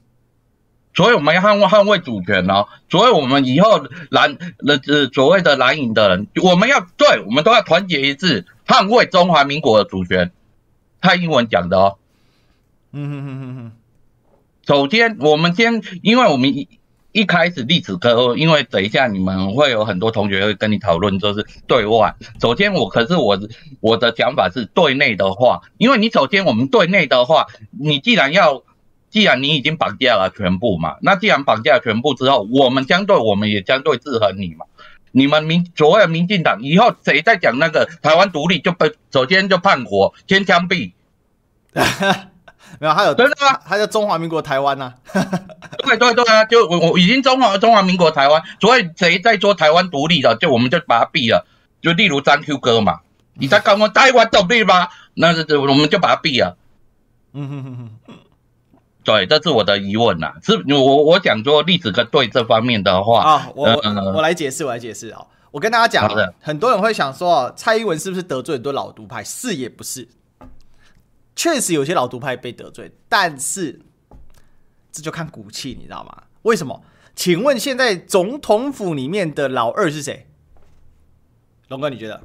[0.93, 10.33] 所以我们要捍卫捍卫主权哦，所以我们以后蓝呃所谓的蓝营的人，我们要对，我们都要团结一致，捍卫中华民国的主权。
[11.03, 11.99] 蔡英文讲的哦，
[12.93, 13.73] 嗯哼哼哼哼，
[14.71, 16.69] 首先我们先，因为我们一
[17.11, 22.15] 一开始历史课，因为等一下你们会有很多同学会跟你讨论，就是对外。
[22.41, 23.37] 首先我可是我
[23.81, 27.47] 我的想法是对内的话，因为你首先我们对内的话，
[27.81, 28.63] 你既然要，
[29.11, 34.67] 既然你已经绑架了全部嘛，那既然绑架了全部之后，我们相对我们也相对制衡你嘛。
[35.11, 40.93] 你们民所谓的民进党以后谁再讲那个台湾独立，就被首先就叛国，先枪毙。
[42.81, 45.23] 没有，还有对的啊，还有中华民国台湾呐、啊。
[45.85, 51.47] 对对对啊，就我我已经中华中华民国台湾，所以谁在说台湾独立的，就我们就把他毙了。
[51.83, 53.01] 就例如张 Q 哥嘛，
[53.35, 54.89] 你在搞我台湾独立吗？
[55.13, 56.57] 那是我们就把他毙了。
[57.35, 58.15] 嗯哼哼哼。
[59.05, 60.33] 对，这是我的疑问呐。
[60.43, 65.21] 是我我讲说历史跟对这方面的话啊，我我、呃、我来解释，我来解释啊。
[65.51, 69.23] 我跟大家讲、啊，很多人会想说，蔡英文是不是得罪很多老独派？
[69.23, 70.09] 是也不是。
[71.35, 73.81] 确实有些老独派被得罪，但是
[74.93, 76.25] 这就看骨气，你知道吗？
[76.43, 76.83] 为什么？
[77.15, 80.27] 请问现在总统府里面的老二是谁？
[81.69, 82.23] 龙哥，你觉得？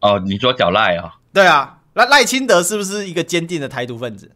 [0.00, 1.18] 哦，你说小赖啊？
[1.32, 4.32] 对啊，那赖清德是不是一个坚定的台独分子？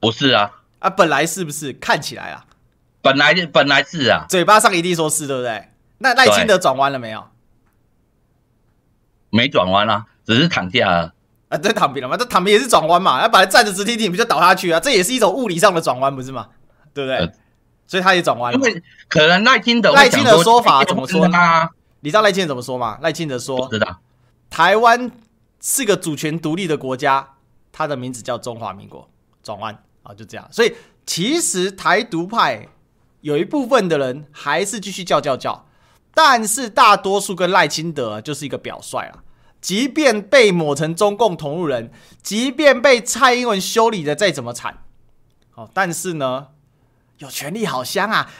[0.00, 1.72] 不是啊，啊，本来是不是？
[1.72, 2.46] 看起来啊，
[3.02, 5.70] 本来本来是啊，嘴巴上一定说是，对不对？
[5.98, 7.28] 那赖清德转弯了没有？
[9.30, 11.14] 没转弯啊，只是躺下了。
[11.48, 12.16] 啊，对，躺平了嘛？
[12.16, 13.20] 这躺平也是转弯嘛？
[13.20, 14.78] 他本来站着直挺挺，不就倒下去啊？
[14.78, 16.48] 这也是一种物理上的转弯，不是吗？
[16.92, 17.16] 对不对？
[17.16, 17.32] 呃、
[17.86, 18.58] 所以他也转弯了。
[18.58, 21.38] 因为可能赖清德赖清德说法怎么说呢？
[22.00, 22.98] 你知道赖清德怎么说吗？
[23.00, 23.98] 赖清德说：“知道，
[24.50, 25.10] 台湾
[25.60, 27.34] 是个主权独立的国家，
[27.72, 29.08] 它的名字叫中华民国。”
[29.42, 30.46] 转弯啊，就这样。
[30.52, 32.68] 所以其实台独派
[33.22, 35.66] 有一部分的人还是继续叫叫叫，
[36.12, 39.24] 但是大多数跟赖清德就是一个表率啊。
[39.60, 41.90] 即便被抹成中共同路人，
[42.22, 44.84] 即便被蔡英文修理的再怎么惨，
[45.54, 46.48] 哦，但是呢，
[47.18, 48.30] 有权利好香啊！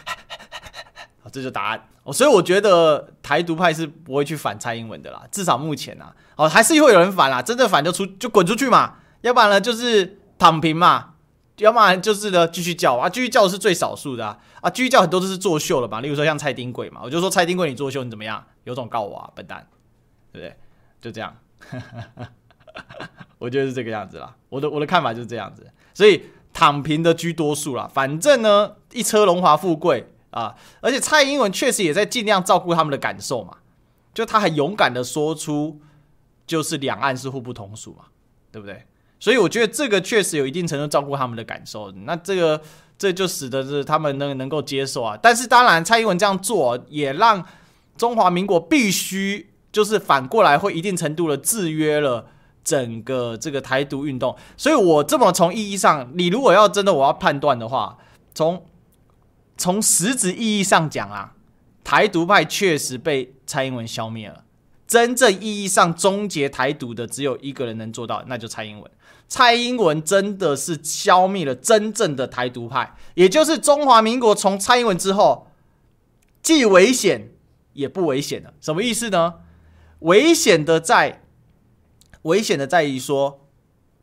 [1.22, 1.88] 好， 这就答案。
[2.04, 11.14] 哦，所以我觉得台独派是不会去反蔡英文的啦，至少目前啊，哦，还是会有人反啦，真的反就出就滚出去嘛，要不然呢就是躺平嘛，
[11.59, 18.42] 要不然就是呢继续叫啊，继续叫是最少数的啊，啊，继续叫很多都是作秀了嘛，例如说像蔡丁贵嘛，我就说蔡丁贵你作秀你怎么样？
[18.64, 19.66] 有种告我啊，笨蛋，
[20.33, 20.57] 对不对？
[21.01, 21.37] 就这样，
[23.39, 24.35] 我觉得是这个样子啦。
[24.49, 27.89] 我的我的看法就是这样子，所以躺平的居多数啦。
[27.93, 33.59] 反正呢，一车荣华富贵啊，而且蔡英文确实也在尽量照顾他们的感受嘛。
[34.13, 35.81] 就他很勇敢的说出，
[36.47, 38.07] 就是两岸是互不统属嘛，
[38.51, 38.85] 对不对？
[39.21, 41.93] 所以我觉得这个确实有一定程度照顾他们的感受。
[41.93, 42.61] 那这个
[42.99, 45.17] 这就使得是他们能能够接受啊。
[45.23, 47.45] 但是当然，蔡英文这样做也让
[47.97, 49.51] 中华民国必须。
[49.70, 52.26] 就是反过来会一定程度的制约了
[52.64, 57.98] 整个这个台独运动，所以我这么从意义上，你如果要真的我要判断的话，
[58.35, 58.64] 从
[59.57, 61.35] 从实质意义上讲啊，
[61.83, 64.44] 台独派确实被蔡英文消灭了。
[64.87, 68.90] 真正意义上终结台独的只有一个人能做到，那就蔡英文。
[69.28, 75.48] 蔡英文真的是消灭了真正的台独派，也就是中华民国从蔡英文之后，
[76.42, 77.33] 既危险
[77.74, 78.54] 也不危险了。
[78.61, 79.35] 什么意思呢？
[80.01, 81.23] 危险的在，
[82.23, 83.41] 危险的在于说，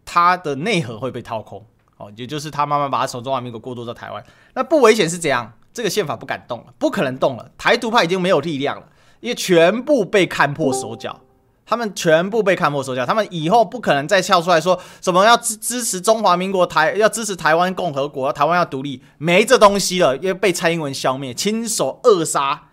[0.03, 1.65] 他的内核会被掏空，
[1.97, 4.23] 哦，也就是他慢慢把他从中华民国过渡到台湾。
[4.53, 5.53] 那不危险是怎样？
[5.73, 7.51] 这个宪法不敢动了，不可能动了。
[7.57, 8.87] 台独派已经没有力量了，
[9.19, 11.19] 因为全部被看破手脚，
[11.65, 22.69] 他们全部被看破手脚，他们以后不可能再跳出来说什么要支支持中华民国台，要支持台湾共和国，台湾要独立，没这东西了，因为被蔡英文消灭，亲手扼杀。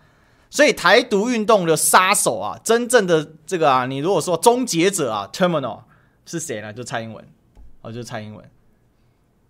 [0.53, 5.79] 所以台独运动的杀手啊，真正的这个啊，你如果说终结者啊，terminal
[6.27, 6.71] 是谁呢？
[6.71, 7.27] 就蔡英文，
[7.81, 8.47] 哦，就蔡英文，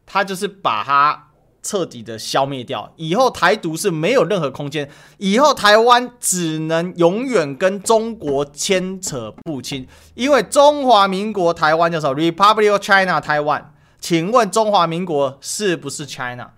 [0.06, 16.52] 他就是把他彻底的消灭掉，以后台独是没有任何空间，以后台湾只能永远跟中国牵扯不清，因为中华民国台湾叫什么？Republic of China 台湾请问中华民国是不是 China？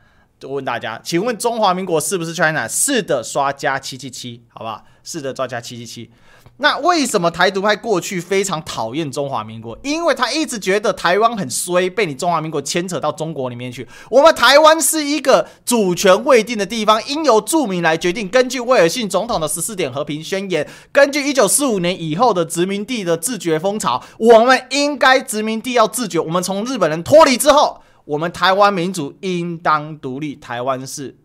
[0.46, 2.68] 我问大家，请问中华民国是不是 China？
[2.68, 4.84] 是的，刷加七七七，好不好？
[5.04, 6.10] 是的，刷加七七七。
[6.58, 9.78] 那为什么台独派过去非常讨厌中华民国？
[9.84, 13.86] 因为他一直觉得台湾很衰，被你中华民国牵扯到中国里面去。
[14.10, 18.30] 我们台湾是一个主权未定的地方，应由住民来决定。
[18.30, 26.20] 根据威尔逊总统的十四点和平宣言，根据一九四五年以后的殖民地的自决风潮，我们应该殖民地要自觉。
[26.20, 27.82] 我们从日本人脱离之后。
[28.06, 31.18] 我们台湾民主应当独立，台湾是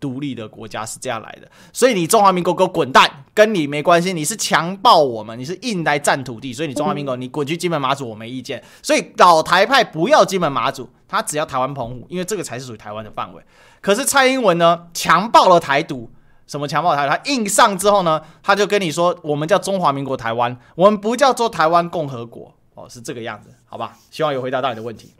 [0.00, 1.50] 独立的国家，是这样来的。
[1.72, 4.12] 所以你中华民国给我滚蛋，跟你没关系。
[4.12, 8.62] 你是强暴我们，你是硬来占土地，所以你中华民国你滚去金门马祖，我没意见。
[8.82, 13.42] 所以老台派不要金门马祖，他只要台湾澎湖，因为这个才是属于台湾的范围。
[13.80, 16.08] 可是蔡英文呢，强暴了台独，
[16.46, 17.16] 什么强暴台独？
[17.16, 23.96] 他硬上之后呢，他就跟你说，我们叫中华民国台湾，我们不叫做台湾共和国哦，是这个样子，好吧？
[24.12, 25.12] 希望有回答到你的问题。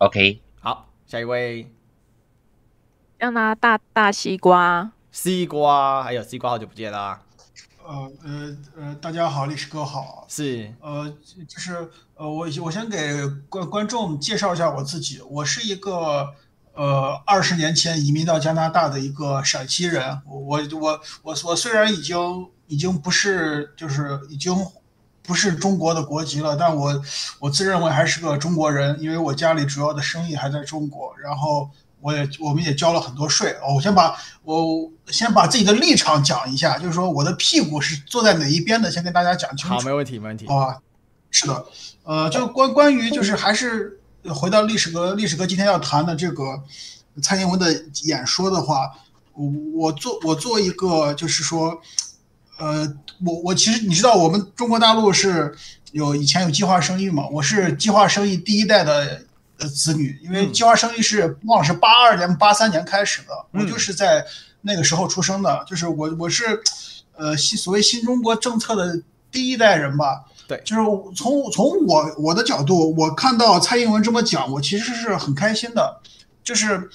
[0.00, 1.70] OK，好，下一位，
[3.18, 7.20] 加拿大大西瓜，西瓜，还有西瓜，好久不见啦。
[7.84, 10.24] 呃呃呃，大家好，历史哥好。
[10.26, 11.06] 是，呃，
[11.46, 16.32] 就是呃，我我先给观观众介绍一下我自己，我是一个
[16.72, 20.22] 呃二十年前移民到加拿大的一个陕西人。
[20.24, 24.54] 我我我我我虽然已经已经不是就是已经
[25.22, 27.02] 不是中国的国籍了，但我
[27.38, 31.70] 我自认为还是个中国人，因为我家里主要的生意还在中国，然后。
[32.02, 33.50] 我也我们也交了很多税。
[33.62, 39.74] 哦我先把我先把自己的立场讲一下，就是说我的屁股是坐在哪一边的，先跟大家讲清楚。
[39.74, 40.48] 好，没问题，没问题。
[40.48, 40.78] 好吧，
[41.30, 41.66] 是的，
[42.04, 44.00] 呃，就关关于就是还是
[44.34, 46.62] 回到历史哥，历史哥今天要谈的这个
[47.22, 47.70] 蔡英文的
[48.04, 48.90] 演说的话，
[49.34, 51.82] 我我做我做一个就是说，
[52.60, 52.94] 呃，
[53.26, 55.52] 我我其实你知道我们中国大陆是
[55.90, 59.22] 有以前有计划生育嘛，我是计划生育第一代的。
[59.62, 64.24] 呃子女，因为计划生育是忘了是八二年、八三年开始的，我就是在
[64.62, 66.58] 那个时候出生的，就是我我是，
[67.14, 70.24] 呃，新所谓新中国政策的第一代人吧。
[70.48, 70.82] 对，就是
[71.14, 76.00] 从从我我的角度，我看到蔡英文这么讲，我其实是很开心的，
[76.42, 76.88] 就是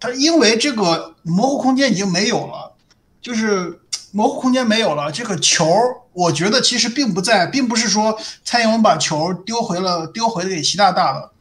[0.00, 2.74] 他因为这个模糊空间已经没有了，
[3.20, 3.78] 就是
[4.12, 5.66] 模糊空间没有了，这个球，
[6.12, 11.32] 我觉得其实并不在，并不是说蔡英文把球丢回了，丢回了给习大大了。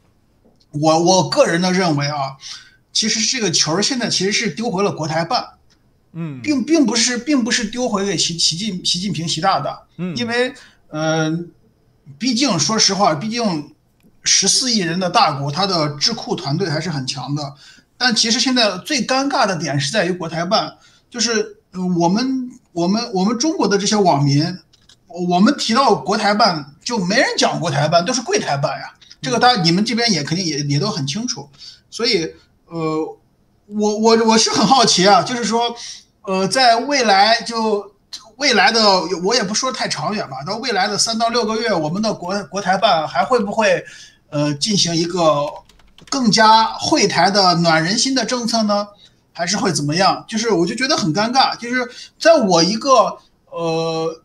[0.71, 2.37] 我我个人的认为啊，
[2.93, 5.45] 其实这个球现在其实是丢回了国台办，
[6.13, 10.53] 嗯，并并不是并不是丢回给习习近习近平习大大，嗯，因为
[10.87, 11.37] 呃，
[12.17, 13.73] 毕竟说实话，毕竟
[14.23, 17.55] 十四亿人的大国，他的智库团队还是很强的。
[17.97, 20.77] 但其实现在最尴尬的点是在于国台办，
[21.09, 21.57] 就是
[21.99, 24.59] 我们我们我们中国的这些网民，
[25.07, 28.93] 我们提到国台办就没人讲国台办，都是柜台办呀。
[29.21, 31.47] 这个大家你们这边也肯定也也都很清楚，
[31.89, 32.33] 所以
[32.67, 33.17] 呃，
[33.67, 35.75] 我我我是很好奇啊，就是说，
[36.23, 37.93] 呃，在未来就
[38.37, 38.81] 未来的
[39.23, 43.83] 我也不说太长远吧，到未来的三到六个月，我们的国国台办还会不会
[44.29, 45.45] 呃进行一个
[46.09, 48.87] 更加惠台的暖人心的政策呢？
[49.33, 50.23] 还是会怎么样？
[50.27, 51.89] 就是我就觉得很尴尬，就是
[52.19, 53.17] 在我一个
[53.49, 54.21] 呃。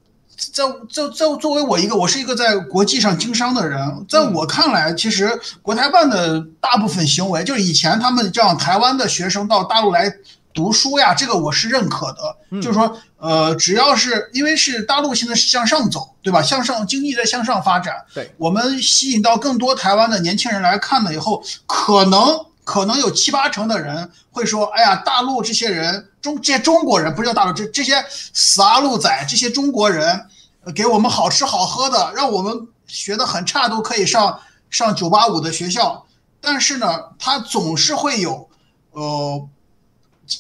[0.53, 5.31] 在在在作为我一个，我是一个在国际上经商的人，在我看来，其实
[5.63, 10.13] 国台办的大部分行为，就是以前他们让台湾的学生到大陆来
[10.53, 12.61] 读书呀，这个我是认可的。
[12.61, 16.43] 就是说，呃，只要是因为是大陆现在是向上走，对吧？
[16.43, 26.11] 向上经济在向上发展，对，我们吸引到更多台湾的年轻人来看了以后，可能可能有七八成的人会说，哎呀，大陆这些人。
[26.21, 30.27] 中这些中国人不是叫大陆，这这些死阿陆仔，这些中国人，
[30.75, 36.05] 给我们好吃好喝的，让我们学的很差都可以上上九八五的学校，
[36.41, 38.49] 但是呢，他总是会有，
[38.91, 39.49] 呃，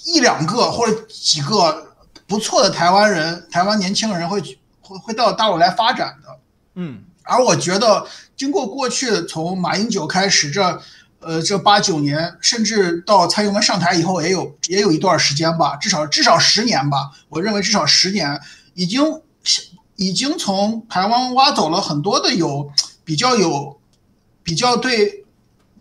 [0.06, 1.94] 一两个或者几个
[2.26, 4.40] 不错的台湾人，台湾年轻人会
[4.80, 6.28] 会会到大陆来发展的，
[6.74, 8.04] 嗯，而我觉得
[8.36, 10.82] 经过过去从马英九开始这。
[11.26, 17.10] 呃，这八九年，甚至到蔡英文上台以后，也有也有一段时间吧，至少至少十年吧。
[17.28, 18.40] 我认为至少十年，
[18.74, 19.02] 已经
[19.96, 22.70] 已经从台湾挖走了很多的有
[23.04, 23.76] 比较有
[24.44, 25.24] 比较对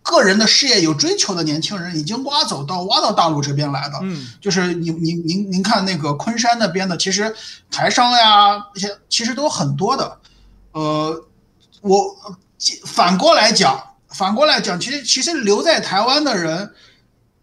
[0.01, 3.99] 个人的事业有追求的年轻人，已经挖走到挖到大陆这边来的。
[4.01, 7.31] 嗯，就是您您您您看那个昆山那边的，其实
[7.69, 10.17] 台商呀，这些其实都很多的。
[10.71, 11.23] 呃，
[11.81, 12.15] 我
[12.83, 13.91] 反过来讲。
[14.17, 16.71] 反过来讲，其实其实留在台湾的人，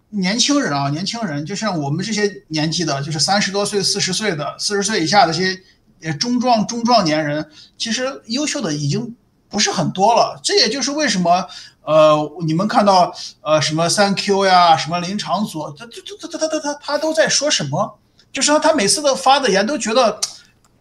[0.08, 5.60] 年轻人啊，年轻人，就像我们这些年纪的，就是三十多岁、四十岁的、四十岁以下的这些，
[6.00, 7.46] 呃，中壮中壮年人，
[7.76, 9.14] 其实优秀的已经
[9.50, 10.40] 不是很多了。
[10.42, 11.46] 这也就是为什么，
[11.82, 17.98] 呃，你们看到呃什么三 Q 呀，什么林昶佐，他他他他他他他都在说什么？
[18.32, 20.18] 就是他他每次的发的言都觉得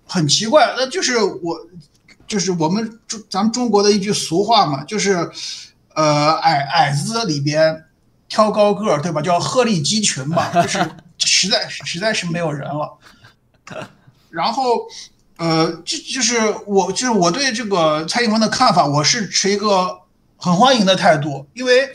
[0.05, 0.73] 很奇怪。
[0.77, 1.67] 那就是我，
[2.25, 5.29] 就是我们中咱们中国的一句俗话嘛，就是。
[5.95, 7.85] 呃，矮矮子里边
[8.29, 9.21] 挑高个儿，对吧？
[9.21, 10.79] 叫鹤立鸡群嘛，就是
[11.19, 12.97] 实在实在是没有人了。
[14.29, 14.87] 然后，
[15.37, 19.99] 呃，就就是我就是我对这个蔡英文的看法，我是持一个
[20.37, 21.89] 很欢迎的态度，因为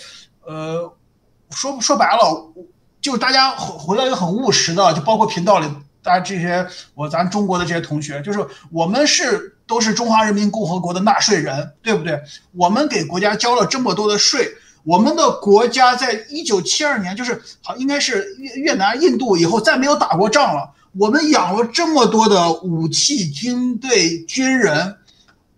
[0.44, 0.94] 呃，
[1.51, 2.53] 说说白了，
[3.01, 5.68] 就大家回回到一个很务实的，就包括频道里
[6.03, 9.56] 大家这些我咱中国的这些同学，就是我们是。
[9.67, 12.21] 都是中华人民共和国的纳税人，对不对？
[12.53, 14.49] 我们给国家交了这么多的税，
[14.85, 20.71] 我们的国家在一九七二年，就是好应该是越越南、印度以后再没有打过仗了。
[20.99, 24.97] 我们养了这么多的武器、军队、军人，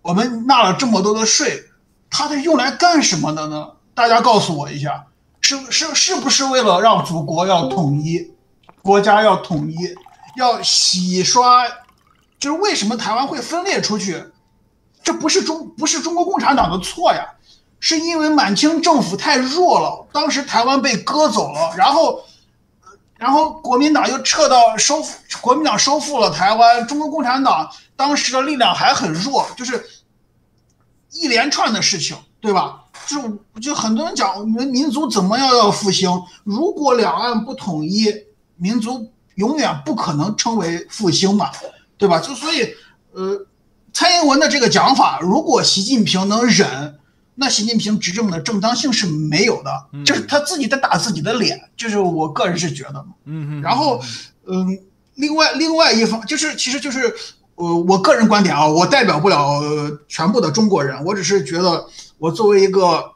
[0.02, 1.64] 我们纳了这么多的税，
[2.10, 3.68] 它是用来干什么的呢？
[3.94, 5.04] 大家告诉我一下，
[5.40, 8.32] 是是是不是为了让祖国要统一，
[8.82, 9.76] 国家要统一，
[10.36, 11.64] 要洗刷？
[12.38, 14.24] 就是为什么台湾会分裂出去？
[15.02, 17.26] 这不是中不是中国共产党的错呀，
[17.80, 22.22] 是因为满清政府太弱了，当时台湾被割走了，然后。
[23.18, 29.84] 然后国民党又撤到收复，国民党收复了台湾，中国共产党当时的力量还很弱，就是
[31.10, 32.84] 一连串的事情，对吧？
[33.08, 33.20] 就
[33.60, 36.08] 就很多人讲，民民族怎么样要复兴？
[36.44, 38.06] 如果两岸不统一，
[38.54, 41.50] 民族永远不可能称为复兴嘛，
[41.98, 42.20] 对吧？
[42.20, 42.74] 就所以，
[43.12, 43.46] 呃，
[43.92, 46.94] 蔡英文的这个讲法，如果习近平能忍。
[47.40, 49.70] 那习近平执政的正当性是没有的，
[50.04, 52.94] 就是他自己在打自己的脸，就是我个人是觉得，
[53.26, 54.02] 嗯嗯，然后，
[54.48, 54.76] 嗯，
[55.14, 57.14] 另外另外一方就是其实就是，
[57.54, 59.62] 呃，我个人观点啊，我代表不了
[60.08, 61.86] 全部的中国人，我只是觉得
[62.18, 63.12] 我作为一个，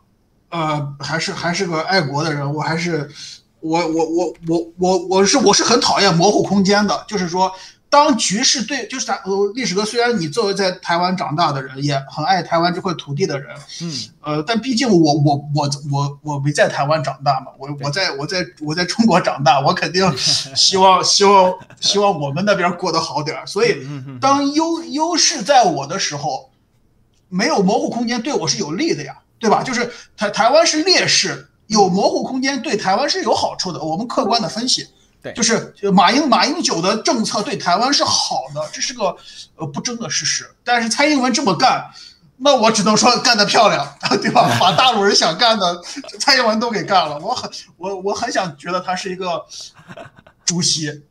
[0.51, 3.11] 呃，还是还是个爱国的人，我还是，
[3.59, 7.53] 我我我我我我是我是很讨厌模糊空间的，就是说。
[7.93, 23.47] 当局势对，就是咱呃，历史哥，虽然你作为在台湾长大的人，也很爱台湾这块土地的人，嗯，呃，但毕竟我我我我我没在台湾长大嘛，我我在我在我在中国长大，我肯定希望希望希望我们那边过得好点儿。
[23.47, 23.87] 所以，
[24.19, 26.51] 当优优势在我的时候，
[27.29, 29.63] 没有模糊空间对我是有利的呀，对吧？
[29.63, 33.83] 就是台台湾是劣势，有模糊空间对台湾是有好处的。
[33.83, 34.87] 我们客观的分析。
[35.23, 39.17] 对，就是马英马英九的政策对台湾是好的，这是个
[39.57, 40.51] 呃不争的事实。
[40.65, 41.89] 但是蔡英文这么干，
[42.39, 43.87] 那我只能说干得漂亮，
[44.21, 44.51] 对吧？
[44.59, 45.81] 把大陆人想干的
[46.19, 47.19] 蔡英文都给干了。
[47.21, 49.45] 我很我我很想觉得他是一个
[50.45, 51.03] 主席，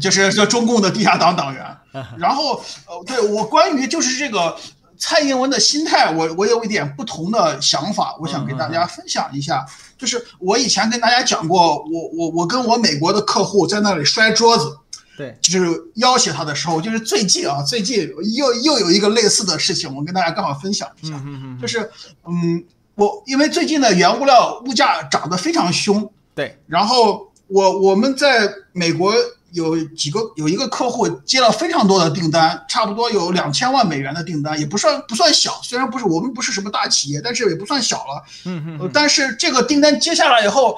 [0.00, 1.64] 就是这中共的地下党党员。
[2.18, 4.56] 然后呃，对我关于就是这个。
[4.96, 9.66] 蔡英文的心态，我我有一点不同的想法，我想给大家分享一下。
[10.04, 14.76] 就是我以前跟大家讲过，我我我跟我美国的客户在那里摔桌子，
[15.16, 21.14] 对，就是要挟他的时候，就是最近啊，最近又又有一个类似的事情，我跟大家刚好分享一下。
[21.60, 21.90] 就是
[22.26, 22.62] 嗯，
[22.94, 29.14] 我因为最近的原物料物价涨得非常凶，对，然后我我们在美国。
[29.54, 35.60] 有几个有一个客户接了非常多的订单，差不多有两千万美元的订单，也不算不算小。
[35.62, 38.24] 虽然不是我们不是什么大企业，但是也不算小了。
[38.46, 38.90] 嗯嗯。
[38.92, 40.76] 但是这个订单接下来以后，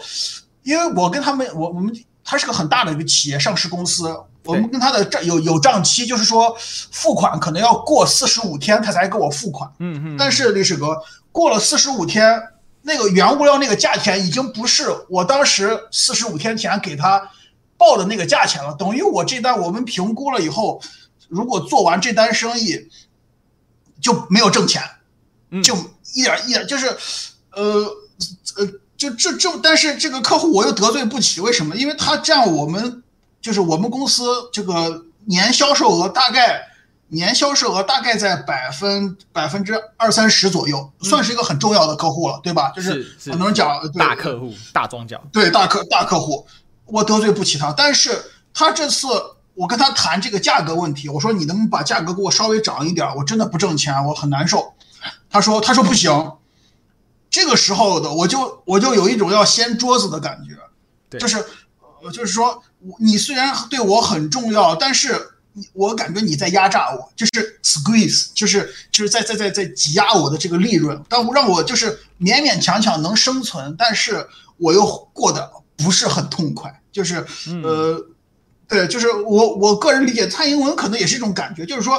[0.62, 1.90] 因为我跟他们，我我们
[2.22, 4.14] 他是个很大的一个企业，上市公司，
[4.44, 9.70] 我们跟他的账有有账期，就是说付款可能要过四十五天他才给我付款。
[9.78, 10.16] 嗯嗯。
[10.18, 10.98] 但是历史哥
[11.32, 12.38] 过了四十五天，
[12.82, 17.30] 那个原物料那个价钱已经不是我当时四十五天前给他。
[17.78, 20.80] 报的那个价钱了，等于我这单我们评估了以后，
[21.28, 22.88] 如果做完这单生意
[24.00, 24.82] 就没有挣钱，
[25.62, 25.76] 就
[26.14, 26.86] 一点一点就是，
[27.52, 27.84] 呃
[28.56, 28.66] 呃，
[28.96, 31.76] 就这这，但是这个客户我又得罪不起，为什么？
[31.76, 33.02] 因为他占我们
[33.40, 36.62] 就是我们公司这个年销售额大概
[37.08, 42.72] 年销售额大概在百分百分之二三十左右，算是一个很重要的客户了，对吧？
[42.74, 46.46] 就是很多人讲大客户、大庄脚，对大客大客户。
[46.86, 49.08] 我得罪不起他，但是他这次
[49.54, 54.74] 我跟他谈这个价格问题，我说你能不能把价格给我稍微涨一点，我真的不挣钱，我很难受。
[55.28, 56.32] 他说他说不行，
[57.28, 60.54] 这个时候的我就我就有一种要掀桌子的感觉，
[61.18, 61.44] 就是
[62.02, 62.62] 呃就是说
[63.00, 65.20] 你虽然对我很重要，但是
[65.72, 74.28] 我感觉你在压榨我，就是 squeeze，就是就是在在在在挤压我的这个利润，但让我就是勉勉强强能生存，但是
[74.58, 75.50] 我又过得。
[75.76, 77.24] 不是很痛快，就是，
[77.62, 78.02] 呃，
[78.66, 81.98] 对，就是我我个人理解，蔡英文可能也是一种感觉，就是说，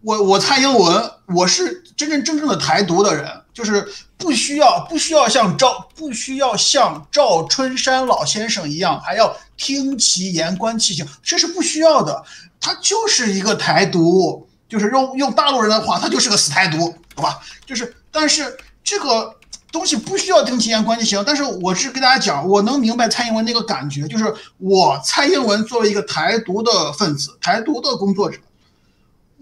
[0.00, 3.86] 我我蔡英文，我是真真正正的台独的人，就是
[4.16, 12.24] 不需要不需要像赵不需要像赵春山老先生一样，还要听其言观其行，这是不需要的，
[12.58, 17.38] 他就是一个台独，就是用用大陆人的话，他就是个死台独，好吧？
[17.66, 19.36] 就是，但是这个。
[19.72, 28.36] 东西不需要听其言观其行，但是我是跟大家讲，我能明白蔡英文那个感觉，就是我蔡英文作为一个台独的分子，台独的工作者，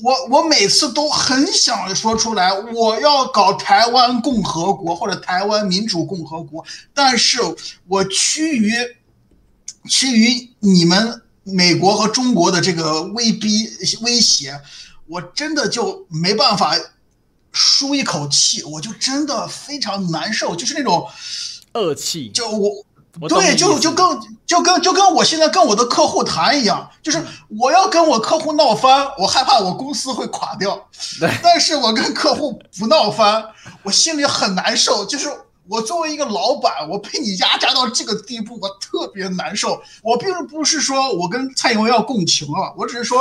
[0.03, 6.62] 我我每次都很想说出来，我要搞台湾共和国或者台湾民主共和国，
[6.93, 7.39] 但是
[7.87, 8.72] 我趋于
[9.89, 13.66] 趋于你们美国和中国的这个威逼
[14.03, 14.61] 威胁，
[15.07, 16.76] 我真的就没办法。
[17.53, 21.09] 舒一口气，我就真的非常难受，就是那种
[21.74, 22.28] 恶气。
[22.28, 22.84] 就我。
[23.28, 24.07] 对，就就跟
[24.46, 27.20] 就跟就跟我现在跟我的客户谈一样，就是
[27.59, 30.88] 我要跟我客户闹翻，我害怕我公司会垮掉。
[31.18, 33.44] 对，但是我跟客户不闹翻，
[33.82, 35.05] 我心里很难受。
[35.05, 35.28] 就是
[35.66, 39.82] 我作为一个老板，我被你压榨到这个地步，我特别难受。
[40.05, 43.20] 我并不是说我跟蔡英文要共情啊，我只是说，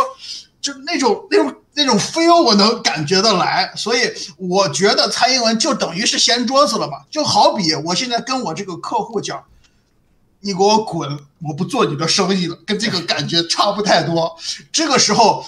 [0.62, 3.72] 就那种那种那种 feel 我能感觉得来。
[3.78, 9.46] 所以我觉得蔡英文就等于是掀桌子了嘛，就好比我现在跟我这个客户讲。
[10.40, 11.20] 你给我滚！
[11.42, 14.38] 我不做你的生意了，跟这个感觉差不太多。
[14.72, 15.44] 这个时候，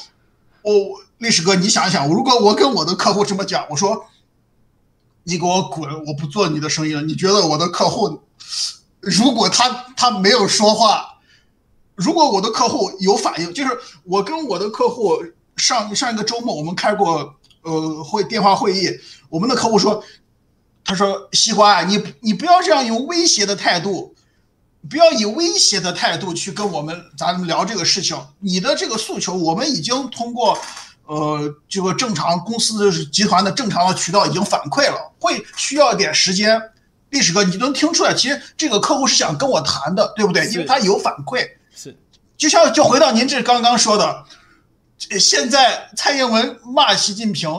[0.63, 0.73] 我
[1.19, 4.07] 历史哥，你想想，如果我跟我的客户这么讲，我说
[5.25, 5.87] ：“你给我滚！
[6.07, 8.19] 我不做你的生意了。”你觉得我的客户，
[8.99, 11.19] 如果他他没有说话，
[11.93, 13.69] 如果我的客户有反应，就是
[14.03, 15.23] 我跟我的客户
[15.59, 18.89] 上上一个周末我们开过呃会电话会议，
[19.29, 20.03] 我们的客户说
[20.83, 24.15] ：“他说西瓜，你你不要这样用威胁的态度。”
[24.89, 28.17] 不要以威胁的态度去跟我们咱们聊这个事情。
[28.39, 30.57] 你的这个诉求，我们已经通过，
[31.05, 36.57] 呃，这个正常公司集团的正常的渠道已经反馈了，会需要一点时间。
[37.09, 40.47] 历史哥，你能听出来，其实这个客户是想跟我谈的，对不对？
[40.47, 41.45] 因为他有反馈。
[41.75, 41.93] 是，
[42.37, 44.23] 就像就回到您这刚刚说的，
[45.19, 47.49] 现在蔡英文骂习近平、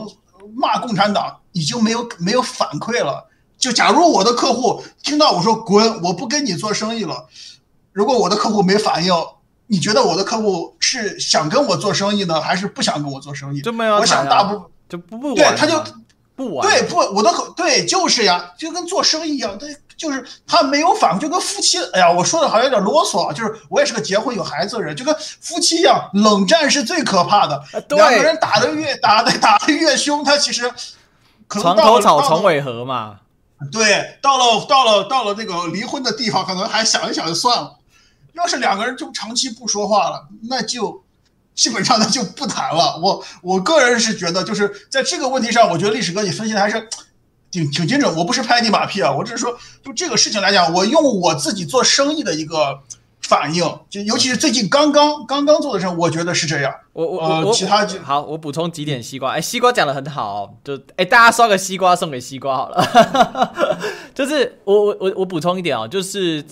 [0.55, 3.29] 骂共产党，已经没有没有反馈了。
[3.59, 7.27] 就假如我的客户听到我说滚，我不跟你做生意了。
[7.93, 9.13] 如果我的客户没反应，
[9.67, 13.61] 你觉得我的客户是想跟我做生意呢，还是不想跟我做生意？
[13.61, 15.83] 就没有、啊，我想大部分就不不对，他就
[16.35, 16.69] 不玩。
[16.69, 21.77] 对不，我的客对就是呀，就跟做生意一样，对，就是他没有反应，就跟夫妻。
[21.93, 27.63] 哎呀，我说的好像有点啰嗦啊，就是我也是个结婚有孩子的人，就跟夫妻一样，冷战是最可怕的。
[27.91, 30.63] 两个人打得越 打的打得越凶，他其实
[31.47, 33.21] 可能床头吵，床尾和嘛。
[33.71, 37.77] 对，到了到了到了那个离婚的地方，可能还想一想就算了。
[38.33, 41.03] 要是两个人就长期不说话了，那就
[41.55, 42.99] 基本上那就不谈了。
[43.03, 46.89] 我我个人是觉得，就是在这个问题上，我觉得历史哥你分析的还是
[47.51, 48.17] 挺挺精准。
[48.17, 52.81] 我不是拍你马屁啊，我只是说，就这个事情来讲，我用我自己做生意的一个。
[53.23, 56.75] 反应就尤其是最近刚刚刚刚做的时候，我觉得是这样。
[56.93, 59.33] 我我我、呃、其他就好，我补充几点西瓜。
[59.33, 63.79] 哎，西瓜讲的很好，就哎大家刷个西瓜送给西瓜好了。
[64.13, 66.45] 就是我我我我补充一点哦，就是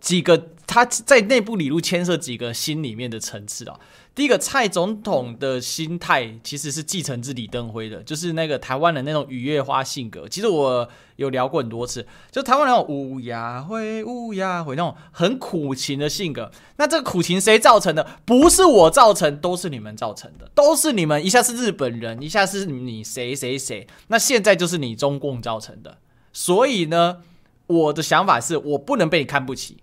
[0.00, 3.78] 几个他在内部里路牵涉几个心里面的层次哦。
[4.14, 10.26] 第一个，蔡总统的心态其实是继承自李登辉的，就是那个台湾人那种雨夜花性格。
[10.26, 16.50] 其实我有聊过很多次，就台湾那种乌鸦会乌鸦会那种很苦情的性格。
[16.76, 18.06] 那这个苦情谁造成的？
[18.24, 21.22] 不是我造成，都是你们造成的，都是你们。
[21.22, 25.98] 一下是日本人，一下是你谁谁谁，那现在就是你中共造成的。
[26.32, 27.18] 所以呢，
[27.66, 29.76] 我的想法是我不能被你看不起。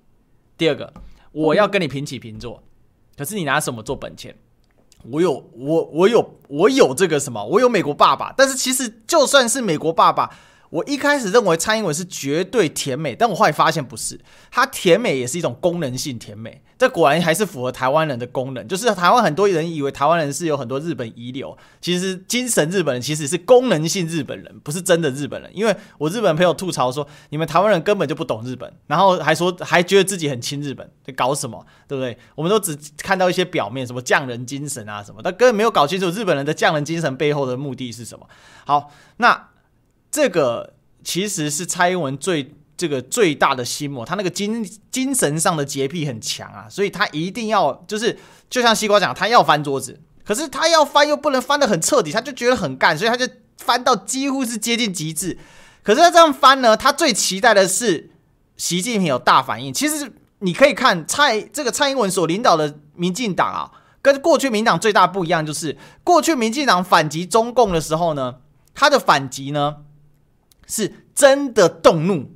[0.57, 0.93] 第二个，
[1.31, 2.61] 我要跟你平起平坐。
[3.17, 4.35] 可是你拿什么做本钱？
[5.09, 7.43] 我有我我有我有这个什么？
[7.43, 8.33] 我有美国爸爸。
[8.37, 10.29] 但是其实就算是美国爸爸。
[10.73, 14.19] 我一开始认为蔡英文是绝对甜美，但我后来发现不是，
[14.49, 18.67] 她甜美也是一种功能性甜美，这果然还是符合台湾人的功能。
[18.67, 25.51] 就是台湾很多人以为台湾人是有很多日本遗留，其实精神日本人其实是功能性日本人，不是真的日本人。
[25.53, 32.17] 因为我日本朋友吐槽说，你们台湾人根本就不懂日本，然后还说还觉得自己很亲日本，在搞什么，对不对？
[32.33, 38.27] 我们都只看到一些表面，什么匠人精神啊什么，但根本没有搞清楚日本人的匠人精神背后的目的是什么。
[38.65, 39.49] 好，那。
[40.13, 48.15] 这个其实是蔡英文最这个最大的心魔，他那个精精神上的洁癖很强啊，所以他一定要就是
[48.47, 55.39] 就像西瓜讲，他要翻桌子，可是他要翻又不能翻得很彻底，他就觉得很干，所以他就翻到几乎是接近极致。
[55.81, 58.11] 可是他这样翻呢，他最期待的是
[58.55, 59.73] 习近平有大反应。
[59.73, 63.71] 其实你可以看蔡这个蔡英文所领导的民进党啊，
[64.03, 68.35] 跟过去民党最大不一样，就是过去民进党反击中共的时候呢，
[68.75, 69.77] 他的反击呢。
[70.75, 72.31] 是真的动怒，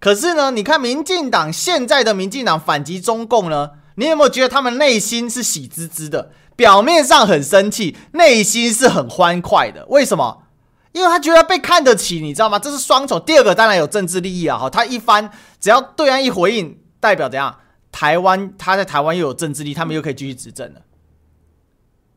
[0.00, 6.32] 可是呢，你看民进党现在的民进党反击中共呢，你有没有觉得他们内心是喜滋滋的？
[6.56, 9.86] 表面上很生气，内心是很欢快的。
[9.90, 10.42] 为什么？
[10.90, 12.58] 因为他觉得被看得起，你知道吗？
[12.58, 13.22] 这是双重。
[13.22, 17.58] 第二个当然有政治利益啊，哈，他一翻，只要对岸一回应，代表怎样？
[17.92, 20.80] 台湾他在台湾又有政治力，他们又可以继续执政了。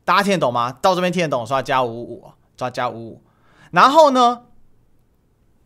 [0.04, 0.72] 大家听得懂吗？
[0.82, 3.24] 到这边听得懂，刷加五五，刷加五五。
[3.70, 4.42] 然后呢？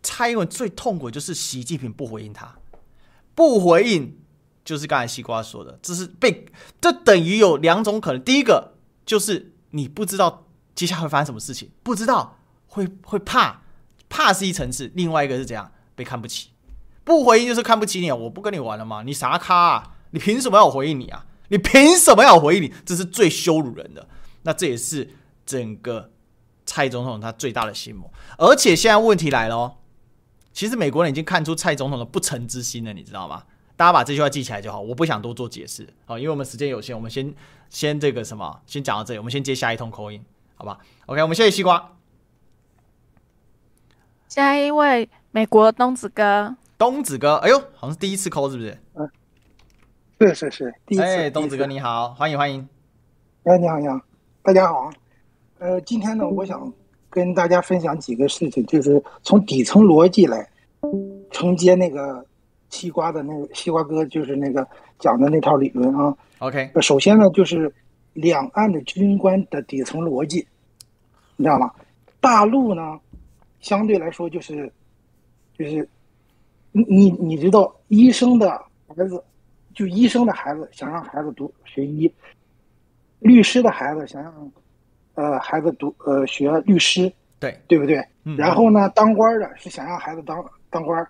[0.05, 2.55] 蔡英文最痛苦的就是习近平不回应他，
[3.33, 4.19] 不回应
[4.63, 6.45] 就是刚才西瓜说的，这是被
[6.79, 8.21] 这等于有两种可能。
[8.21, 10.45] 第一个就是你不知道
[10.75, 12.37] 接下来会发生什么事情，不知道
[12.67, 13.63] 会会怕，
[14.07, 16.49] 怕是一层次，另外一个是怎样被看不起，
[17.03, 19.01] 不回应就是看不起你，我不跟你玩了吗？
[19.03, 19.95] 你啥咖啊？
[20.11, 21.25] 你凭什么要回应你啊？
[21.49, 22.73] 你凭什么要回应你？
[22.85, 24.07] 这是最羞辱人的。
[24.43, 25.09] 那这也是
[25.45, 26.11] 整个
[26.65, 28.11] 蔡总统他最大的心魔。
[28.37, 29.77] 而且现在问题来了，
[30.55, 33.43] 其实美国人已经看出蔡总统的不诚之心了，你知道吗？
[33.75, 37.35] 大家把这句话记起来就好，我不想多做解释好，因为我们时间有限，我们先
[37.69, 40.23] 先这个什么，先讲到这里，我们先接下一通 call in，
[40.55, 41.97] 好吧？OK，我们谢谢西瓜。
[44.29, 48.77] 下一位美国东子哥，东子哥，哎呦，好像是第一次 call 是不是？
[48.93, 49.11] 嗯，
[50.21, 51.03] 是是是，第一次。
[51.03, 52.65] 哎，东子哥你好，欢迎欢迎。
[53.43, 53.99] 哎，你好你好，
[54.41, 54.89] 大家好。
[55.59, 56.71] 呃，今天呢，我想
[57.15, 60.47] 跟大家分享几个事情，就是从底层逻辑来
[61.31, 62.23] 承接那个。
[62.71, 64.67] 西瓜的那个西瓜哥就是那个
[64.99, 66.13] 讲的那套理论啊。
[66.39, 67.71] OK，首先呢，就是
[68.11, 70.45] 两岸的军官的底层逻辑，
[71.37, 71.71] 你知道吗？
[72.19, 72.99] 大陆呢，
[73.61, 74.69] 相对来说就是，
[75.57, 75.87] 就是，
[76.73, 78.49] 你你你知道，医生的
[78.87, 79.23] 孩子，
[79.73, 82.11] 就医生的孩子想让孩子读学医，
[83.19, 84.51] 律师的孩子想让，
[85.15, 87.97] 呃，孩子读呃学律师，对对不对？
[88.23, 88.37] 嗯。
[88.37, 91.05] 然后呢，当官的是想让孩子当当官。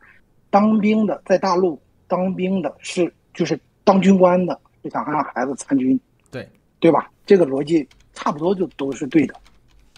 [0.52, 1.78] 当兵的在大陆
[2.08, 6.00] 当兵的是就是当军官的，就想让孩子参军，
[6.32, 6.48] 对
[6.80, 7.12] 对吧？
[7.26, 9.36] 这个逻辑差不多就都是对的。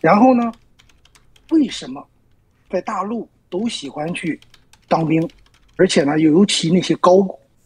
[0.02, 0.52] 然后呢，
[1.52, 2.04] 为什么
[2.72, 4.40] 在大陆都喜欢去
[4.88, 5.30] 当兵，
[5.76, 7.18] 而且呢，尤其那些高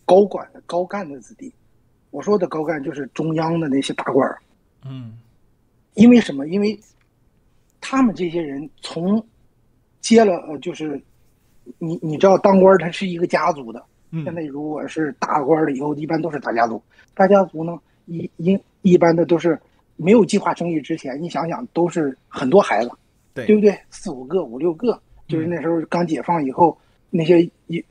[0.04, 1.54] 高管的高干的子弟，
[2.10, 4.38] 我说的高干就是中央的那些大官儿，
[4.84, 5.18] 嗯，
[5.94, 6.48] 因为什么？
[6.48, 6.80] 因为
[7.80, 9.26] 他们这些人从
[10.00, 11.02] 接了呃就是。
[11.78, 13.82] 你你知道当官他是一个家族的，
[14.26, 16.82] 现在如果是大官了以后，一般都是大家族。
[17.14, 19.58] 大家族呢，一一一般的都是
[19.96, 22.92] 没有计划生育之前，你想想都是很多孩子，
[23.36, 23.78] 对对不对？
[23.92, 26.76] 四五个、五六个，就是那时候刚解放以后，
[27.12, 27.82] 那些一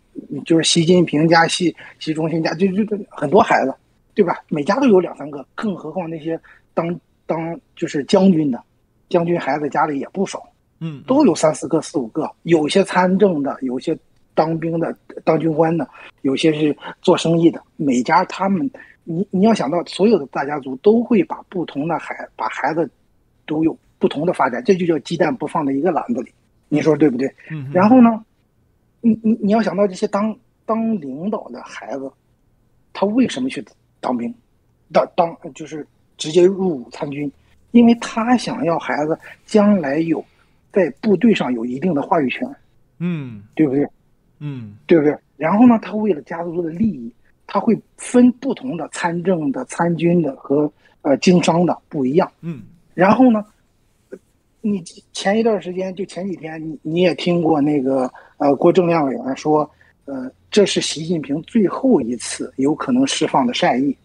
[0.45, 3.73] 就是习近平家、习习中心家，就就就很多孩子，
[4.15, 4.43] 对吧？
[4.49, 6.39] 每家都有两三个，更何况那些
[6.75, 6.93] 当
[7.31, 8.61] 当就是将军的，
[9.09, 10.43] 将军孩子家里也不少。
[10.81, 13.97] 嗯，都有三四个、四五个，有些参政的，有些
[14.35, 15.89] 当兵的、当军官的，
[16.22, 17.62] 有些是做生意的。
[17.76, 18.68] 每家他们，
[19.05, 22.91] 你你要想到，所有的大家族都会把不同的孩，把孩子
[23.47, 26.33] 都有不同的发展，这就叫鸡蛋不放在一个篮子里。
[26.68, 27.33] 你说对不对？
[27.51, 27.70] 嗯。
[27.72, 28.24] 然后呢，
[29.01, 32.11] 你你你要想到这些当当领导的孩子，
[32.93, 33.64] 他为什么去
[34.01, 34.35] 当兵？
[34.93, 35.87] 当当就是
[36.21, 37.29] 直接入伍参军，
[37.73, 40.25] 因为他想要孩子将来有。
[40.73, 42.49] 在部队上有一定的话语权，
[43.01, 43.85] 嗯，对不对？
[44.39, 45.12] 嗯，对不对？
[45.37, 47.12] 然后呢，他为了家族的利益，
[47.45, 52.62] 他会分不同的参政的、参军的和呃经商的不一样，嗯。
[52.95, 53.45] 然后呢，
[54.61, 54.81] 你
[55.12, 59.68] 前一段时间就前几天，你你也听过那个呃郭正亮委员说，
[60.05, 63.97] 呃，这是习近平最后一次有可能释放的善意，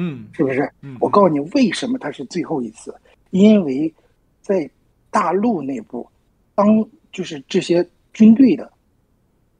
[0.00, 0.68] 嗯，是不是？
[0.80, 2.94] 嗯，我告诉你为什么他是最后一次，
[3.30, 3.92] 因为
[4.40, 4.68] 在。
[5.12, 6.08] 大陆内部，
[6.54, 8.72] 当就是这些军队的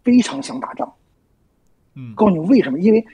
[0.05, 0.89] 非常想打仗。
[1.97, 2.79] 嗯，告诉你为什么？
[2.79, 3.05] 因为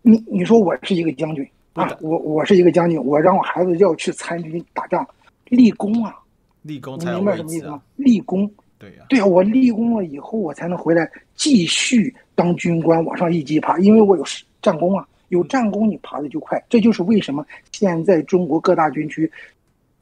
[0.00, 5.06] 你你说我是一个将军啊，我我是一个将军，我让我孩子要去参军打仗，
[5.50, 6.18] 立功啊，
[6.62, 7.74] 立功，你明白什么意思吗？
[7.74, 14.24] 啊、立功，对呀、啊，对啊，我立功了以后，我才能回来继续当军官，往上一级爬，因为我有
[14.62, 16.62] 战功啊，有战功你爬的就快。
[16.68, 19.30] 这就是为什么现在中国各大军区。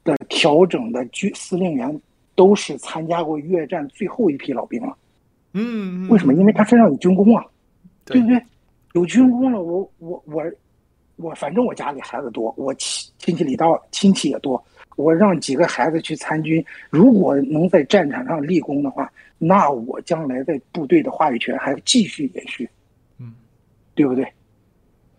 [0.03, 2.01] 的调整的军司令员
[2.33, 4.97] 都是参加过越战最后一批老兵了，
[5.53, 6.33] 嗯，为什么？
[6.33, 7.45] 因为他身上有军功啊，
[8.03, 8.43] 对，对不对？
[8.93, 10.43] 有军功了，我我我
[11.17, 14.59] 我，反正我家里孩子多，我亲亲戚里道亲戚也多，
[14.95, 19.07] 我让几个孩子去参军，如果能在战场上立功的话，
[19.37, 22.67] 那我将来在部队的话语权还继续延续，
[23.19, 23.35] 嗯，
[23.93, 24.25] 对不对？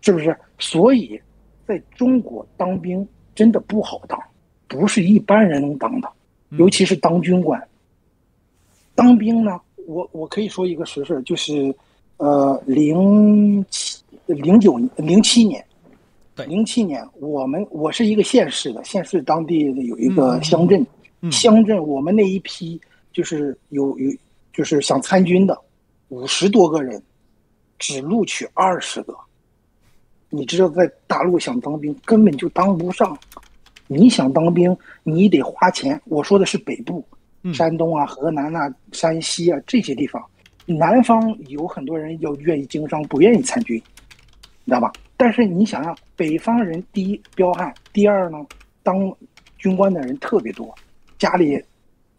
[0.03, 0.36] 是不是？
[0.59, 1.18] 所以，
[1.66, 4.20] 在中国当兵真的不好当。
[4.68, 6.11] 不是一般人能当的，
[6.57, 7.61] 尤其是当军官。
[7.61, 7.68] 嗯、
[8.94, 11.74] 当兵呢，我我可以说一个实事，就是，
[12.16, 15.62] 呃，零七零九零七年，
[16.34, 20.86] 对，零七年，我们我是一个县市的，县市当地的有一个乡镇，
[21.20, 22.80] 嗯、乡镇我们那一批
[23.12, 24.11] 就是有有
[24.55, 25.55] 就是想参军的
[26.09, 27.03] 五十多个人，
[27.78, 29.14] 只录取二十个。
[30.35, 33.16] 你知道，在大陆想当兵根本就当不上。
[33.87, 36.01] 你想当兵，你得花钱。
[36.07, 37.05] 我说的是北部，
[37.53, 40.24] 山东啊、河南啊、山西啊这些地方。
[40.64, 43.76] 南方有很多人要愿意经商，不愿意参军，
[44.64, 44.91] 你知道吧？
[45.18, 48.39] 但是你想想，北方人第一彪悍，第二呢，
[48.83, 49.14] 当
[49.59, 50.74] 军官的人特别多，
[51.18, 51.62] 家里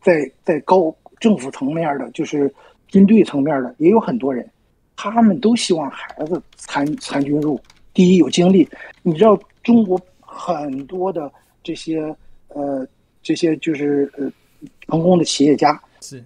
[0.03, 2.53] 在在高政府层面的，就是
[2.87, 4.47] 军队层面的，也有很多人，
[4.95, 7.59] 他们都希望孩子参参军入。
[7.93, 8.67] 第一有经历，
[9.03, 11.31] 你知道中国很多的
[11.61, 12.15] 这些
[12.47, 12.87] 呃
[13.21, 14.31] 这些就是呃
[14.87, 16.23] 成功的企业家是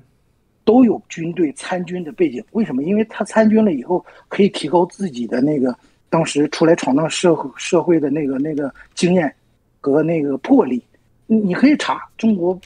[0.63, 2.43] 都有军队参军的背景。
[2.51, 2.83] 为什么？
[2.83, 5.77] 因为他参军了以后，可以提高自己的那个
[6.09, 9.33] 当时出来闯荡社会社会的那个那个经验
[9.81, 10.81] 和那个魄力。
[11.25, 12.57] 你你可以查中国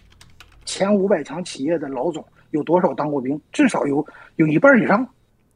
[0.64, 5.08] 前五百强企业的老总有多少当过兵，至少有有一半以上。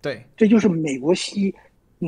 [0.02, 1.54] 对，这就是美国西。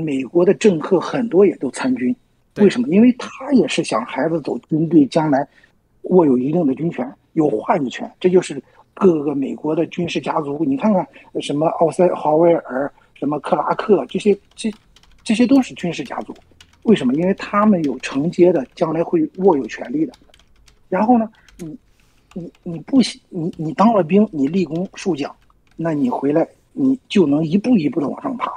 [0.04, 2.16] 美国的政客很多也都参军，
[2.58, 2.88] 为什么？
[2.90, 5.48] 因为他也是想孩子走军队，将来
[6.04, 8.10] 握有一定的军权，有话语权。
[8.20, 8.62] 这就是
[8.94, 10.64] 各个美国的军事家族。
[10.66, 11.06] 你看看
[11.42, 14.72] 什么奥塞豪威尔、什么克拉克，这些这
[15.24, 16.34] 这些都是军事家族。
[16.84, 17.14] 为什么？
[17.16, 20.14] 因为他们有承接的，将来会握有权力的。
[20.88, 21.78] 然后呢，你
[22.34, 25.36] 你你不你你当了兵，你立功受奖，
[25.76, 28.52] 那你回来你就能一步一步的往上爬，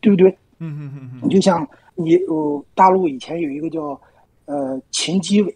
[0.00, 0.36] 对不对？
[0.62, 4.00] 嗯嗯嗯嗯，你就像你呃，大陆以前有一个叫
[4.44, 5.52] 呃秦基伟，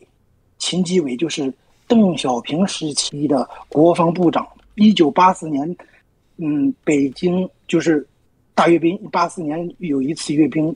[0.59, 1.53] 秦基伟就是
[1.87, 4.45] 邓小平时期的国防部长。
[4.75, 5.77] 一九八四年，
[6.39, 8.07] 嗯，北京就是
[8.55, 8.99] 大阅兵。
[9.11, 10.75] 八四年有一次阅兵，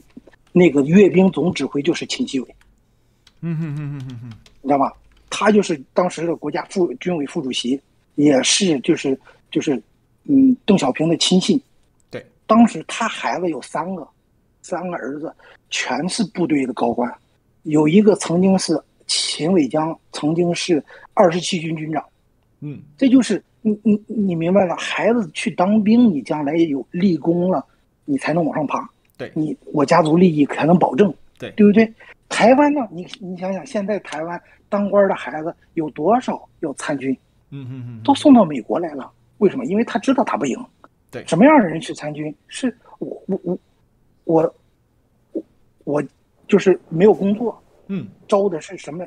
[0.52, 2.54] 那个阅兵总指挥就是秦基伟。
[3.40, 4.92] 嗯嗯嗯嗯嗯嗯，你知道吧？
[5.28, 7.80] 他就是当时的国家副军委副主席，
[8.14, 9.18] 也是就是
[9.50, 9.82] 就是
[10.24, 11.60] 嗯邓小平的亲信。
[12.10, 14.06] 对，当时他孩子有三个。
[14.62, 15.34] 三个儿子
[15.70, 17.12] 全是部队的高官，
[17.62, 20.82] 有一个曾经是秦伟江，曾经是
[21.14, 22.04] 二十七军军长。
[22.60, 27.64] 嗯，这就是你你你明白了，孩子去当兵，你将来有立功了，
[28.04, 28.88] 你才能往上爬。
[29.16, 31.12] 对，你我家族利益才能保证。
[31.38, 31.90] 对，对不对？
[32.28, 32.86] 台湾呢？
[32.90, 37.16] 你你想想，现在台湾当官的孩子有多少要参军？
[37.50, 39.10] 嗯嗯嗯，都送到美国来了。
[39.38, 39.64] 为什么？
[39.64, 40.56] 因为他知道打不赢。
[41.10, 42.32] 对，什么样的人去参军？
[42.46, 43.58] 是我我我。
[44.30, 44.54] 我
[45.32, 45.42] 我
[45.84, 46.04] 我
[46.46, 49.04] 就是没有工作，嗯，招的是什么？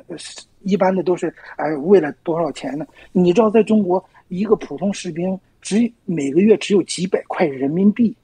[0.60, 2.86] 一般的都是哎，为了多少钱呢？
[3.12, 8.14] 你知道，在中国，一个普通士兵只每个月只有几百块人民币，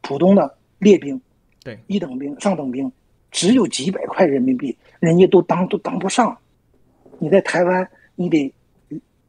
[0.00, 1.20] 普通的列兵，
[1.64, 2.90] 对，一等兵、上等兵，
[3.32, 6.36] 只有几百块人民币，人家都当都当不上。
[7.18, 8.52] 你在台湾，你得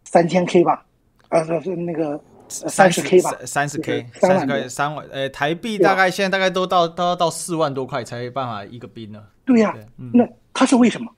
[0.03, 0.85] 三千 K 吧？
[1.29, 2.21] 啊，是是那个。
[2.47, 9.23] 三十 K 吧，三十 K，三十 K，三万，呃，台币大概现在大概都到都要到四万多块才有办法一个兵呢。
[9.45, 9.77] 对呀、啊，
[10.13, 11.11] 那他是为什么？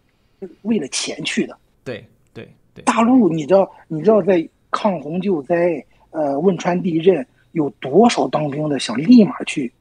[0.62, 1.58] 为了钱去的。
[1.84, 2.84] 对对对。
[2.84, 9.72] 大陆，你知道，你知道在抗洪救灾，呃，汶川地震，有多少当兵的想立马去，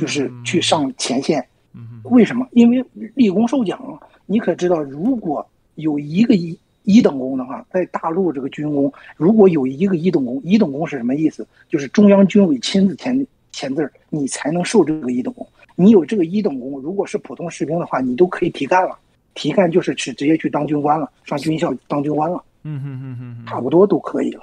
[0.00, 1.46] 就是去上前线。
[1.72, 2.00] 嗯。
[2.04, 2.46] 为什么？
[2.52, 3.80] 因为立功受奖。
[4.26, 5.46] 你可知道，如果
[5.76, 6.58] 有一个一。
[6.84, 11.46] 一等功的话，在大陆这个军功，如果有一个一等功，一等功是什么意思？
[11.68, 15.46] 就是中央军委亲自签签字，你才能受这个一等功。
[15.76, 18.98] 你有这个一等功，如果是普通士兵的话，你都可以提干了。
[19.34, 22.44] 提干就是去直接去当军官了，上军校当军官了。
[22.62, 24.42] 嗯嗯嗯嗯，差不多都可以了。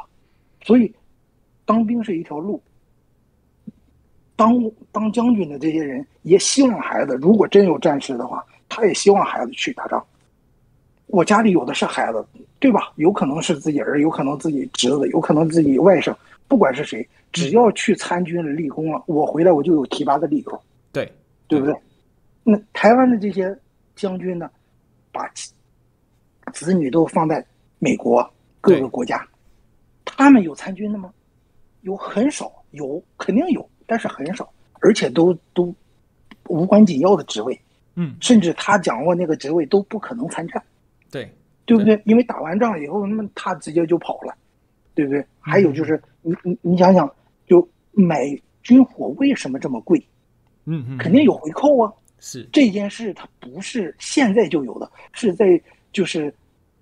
[0.63, 0.93] 所以，
[1.65, 2.61] 当兵是一条路。
[4.35, 10.03] 当当将军的这些人也希望孩子，如果真有战事的话，他也希望孩子去打仗。
[11.11, 12.25] 我家里有的是孩子，
[12.59, 12.91] 对吧？
[12.95, 16.15] 有可能是自己儿，有可能自己侄子，有可能自己外甥，
[16.47, 20.61] 不管是谁，只要去参军了、立功了，我回来我就有提拔的理由。
[20.91, 21.11] 对，
[21.47, 21.75] 对不对？
[22.43, 23.55] 那台湾的这些
[23.95, 24.49] 将军呢，
[25.11, 25.29] 把
[26.53, 27.45] 子女都放在
[27.77, 28.27] 美国
[28.61, 29.27] 各个国家，
[30.05, 31.11] 他们有参军的吗？
[31.81, 34.49] 有很少，有肯定有，但是很少，
[34.79, 35.73] 而且都都
[36.47, 37.59] 无关紧要的职位。
[37.95, 40.63] 嗯，甚至他掌握那个职位都不可能参战。
[41.11, 41.29] 对，
[41.65, 42.01] 对不对？
[42.05, 44.33] 因为打完仗以后，那么他直接就跑了，
[44.95, 45.23] 对不对？
[45.39, 47.13] 还有就是，你你你想想，
[47.45, 48.25] 就买
[48.63, 50.03] 军火为什么这么贵？
[50.65, 51.91] 嗯嗯，肯定有回扣啊。
[52.23, 55.59] 是这件事，它不是现在就有的，是在
[55.91, 56.31] 就是，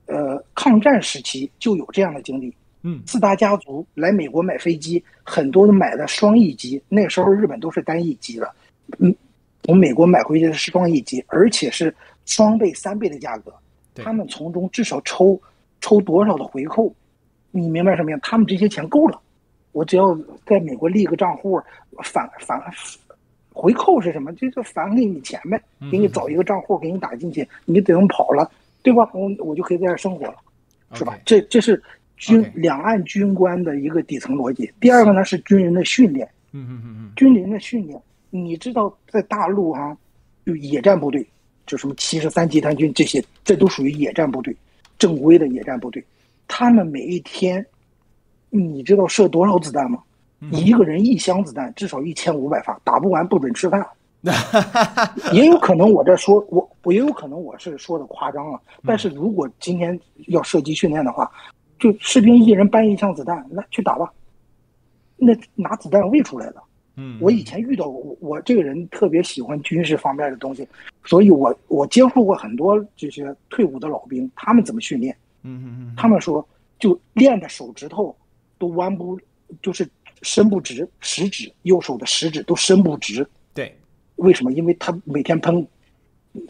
[0.05, 2.53] 呃，抗战时期就有这样的经历。
[2.81, 8.53] 嗯，四大家族来美国买飞机，很多都买的双翼机，那时候日本都是单翼机的，
[8.99, 9.15] 嗯，
[9.63, 11.93] 从美国买回去的是双翼机，而且是
[12.25, 13.53] 双倍、三倍的价格。
[14.03, 15.39] 他们从中至少抽
[15.81, 16.93] 抽多少的回扣，
[17.51, 18.19] 你明白什么呀？
[18.21, 19.19] 他们这些钱够了，
[19.71, 21.61] 我只要在美国立个账户，
[22.03, 22.61] 返返
[23.53, 24.33] 回扣是什么？
[24.33, 28.49] 就是返给你钱呗，给你找一个账户给你打进去，你等跑了，
[28.81, 29.09] 对吧？
[29.13, 30.35] 我我就可以在这生活了，
[30.93, 31.17] 是吧？
[31.25, 31.81] 这这是
[32.17, 34.71] 军两岸军官的一个底层逻辑。
[34.79, 39.97] 第二个呢是军人的训练，嗯嗯嗯嗯，军人的训练，你知道在大陆啊，
[40.45, 41.25] 就野战部队。
[41.69, 44.55] 就什么七十三集团军这些，这都属于野战部队，
[44.97, 46.03] 正规的野战部队。
[46.47, 47.63] 他们每一天，
[48.49, 50.01] 你知道射多少子弹吗？
[50.41, 53.85] 嗯一个人一箱子弹至少一千五百发，打不完不准吃饭。
[55.31, 59.97] 也有可能我这说我我也有可能我是说的夸张了，但是如果今天
[60.29, 61.31] 要射击训练的话，
[61.77, 64.11] 就士兵一人搬一箱子弹，那去打吧，
[65.17, 66.63] 那拿子弹喂出来的。
[67.01, 70.67] 嗯，我以前遇到过，我我这个人特别喜欢军事方面的东西，
[71.05, 75.15] 所以我我接触过很多这些退伍的老兵，他们怎么训练？
[75.43, 76.45] 嗯嗯嗯，他们说
[76.77, 78.13] 就练的手指头
[78.57, 79.17] 都弯不，
[79.61, 79.87] 就是
[80.21, 83.25] 伸不直，食指右手的食指都伸不直。
[83.53, 83.73] 对，
[84.17, 84.51] 为什么？
[84.51, 85.65] 因为他每天喷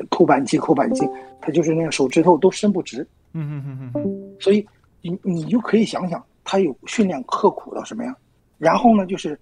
[0.10, 1.08] 扣扳机，扣扳机，
[1.40, 3.06] 他就是那个手指头都伸不直。
[3.34, 4.66] 嗯嗯嗯嗯，所以
[5.02, 8.16] 你你就可以想想，他有训练刻苦到什么样。
[8.58, 9.40] 然后呢，就是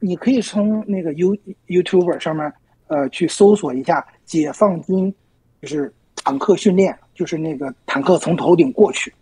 [0.00, 1.36] 你可以从那个 You
[1.66, 2.52] YouTuber 上面，
[2.86, 5.12] 呃，去搜索一下解放军
[5.60, 9.12] 就是坦克训练，就是那个坦克从头顶过去，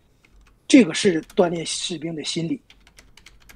[0.69, 2.61] 这个是锻炼士兵的心理，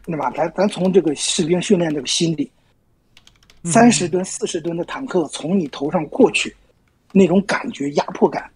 [0.04, 0.30] 对吧？
[0.30, 2.50] 咱咱从这个士兵训练这个心理，
[3.64, 6.54] 三十吨、四十吨的坦克从你头上过去，
[7.12, 8.48] 那种感觉、压迫感、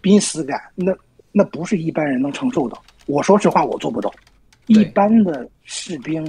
[0.00, 0.94] 濒死感，那
[1.32, 2.78] 那不是一般人能承受的。
[3.06, 4.12] 我说实话，我做不到。
[4.66, 6.24] 一般的士兵，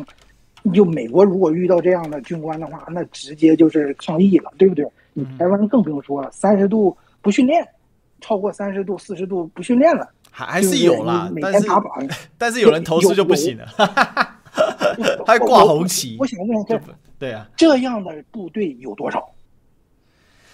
[0.71, 4.85] 就美国如果遇到这样的军官的话，那直接就是抗议了，对不对？
[5.13, 7.67] 你台湾更不用说了，三十度不训练，
[8.21, 13.65] 超过三十度、四十度不训练了，还还是有啦，每但是天打靶， 但是有人投诉就不行了，
[15.27, 16.23] 还挂红旗我。
[16.23, 16.79] 我想问一下，
[17.19, 19.23] 对啊，这样的部队有多少？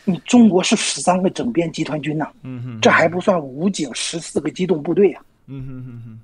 [0.06, 6.20] 你中国是十三个整编集团军呐、嗯哼，这还不算武警十四个机动部队呀、嗯哼哼哼。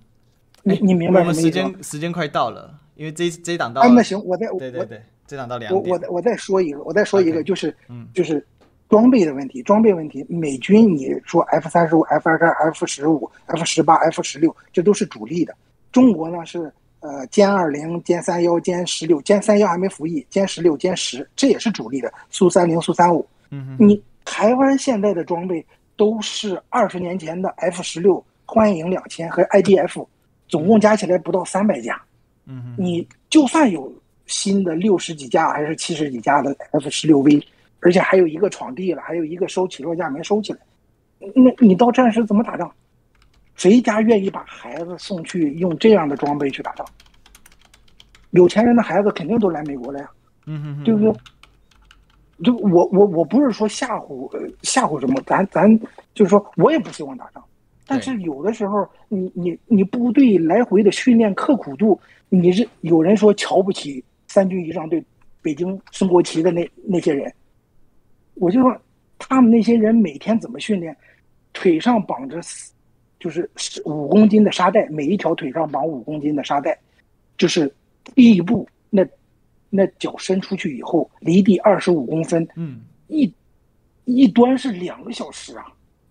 [0.64, 1.52] 你你明白我们时？
[1.52, 5.94] 间时间快到了，因为这这档到啊，那行，我再我对对对，这档到两我点。
[5.94, 8.46] 我再我再说一个，我再说一个就是嗯就是
[8.88, 10.26] 装备的问题，装备问题。
[10.30, 15.54] 美军你说 F 三十五、F 二十二、F 十五、F 十八、F 十六，这都是主力的。
[15.92, 16.72] 中国呢是
[17.02, 22.14] 呃歼二零、歼三幺、歼十六、歼三幺还没服役，歼十六、歼十，这也是主力的。
[22.30, 25.66] 苏三零、苏三五，嗯，你台湾现在的装备
[25.98, 30.06] 都是二十年前的 F 十六、幻影两千和 IDF，
[30.48, 31.96] 总共加起来不到三百架。
[31.96, 32.00] 嗯
[32.48, 33.92] 哼，你就算有
[34.26, 37.46] 新的六十几架还是七十几架的 F 十六 V，
[37.80, 40.60] 而且还有一个闯地了，还有一个收起落架没收起来，
[41.34, 42.72] 那你到战时怎么打仗？
[43.56, 46.86] 谁家愿意把孩子送去用这样的装备去打仗？
[48.32, 50.10] 有钱人的孩子肯定都来美国了呀，
[50.46, 51.14] 嗯对不对？
[52.44, 55.80] 就我我我不是说吓唬呃吓唬什么，咱咱
[56.14, 57.42] 就是说我也不希望打仗，
[57.86, 65.04] 但是有的时候你你你部队来回的训练刻苦度，你是有人说瞧不起三军仪仗队
[65.42, 67.34] 北京升国旗的那那些人，
[68.36, 68.76] 我就说
[69.18, 70.96] 他们那些人每天怎么训练，
[71.54, 72.40] 腿上绑着
[73.20, 73.50] 就是
[73.86, 76.78] 五公斤的沙袋，每一条腿上绑五公斤的沙袋，
[77.38, 77.74] 就是
[78.16, 79.06] 第一步那。
[79.72, 83.30] 那脚伸出去以后，离地二十五公分，嗯，一
[84.06, 85.66] 一端是两个小时啊，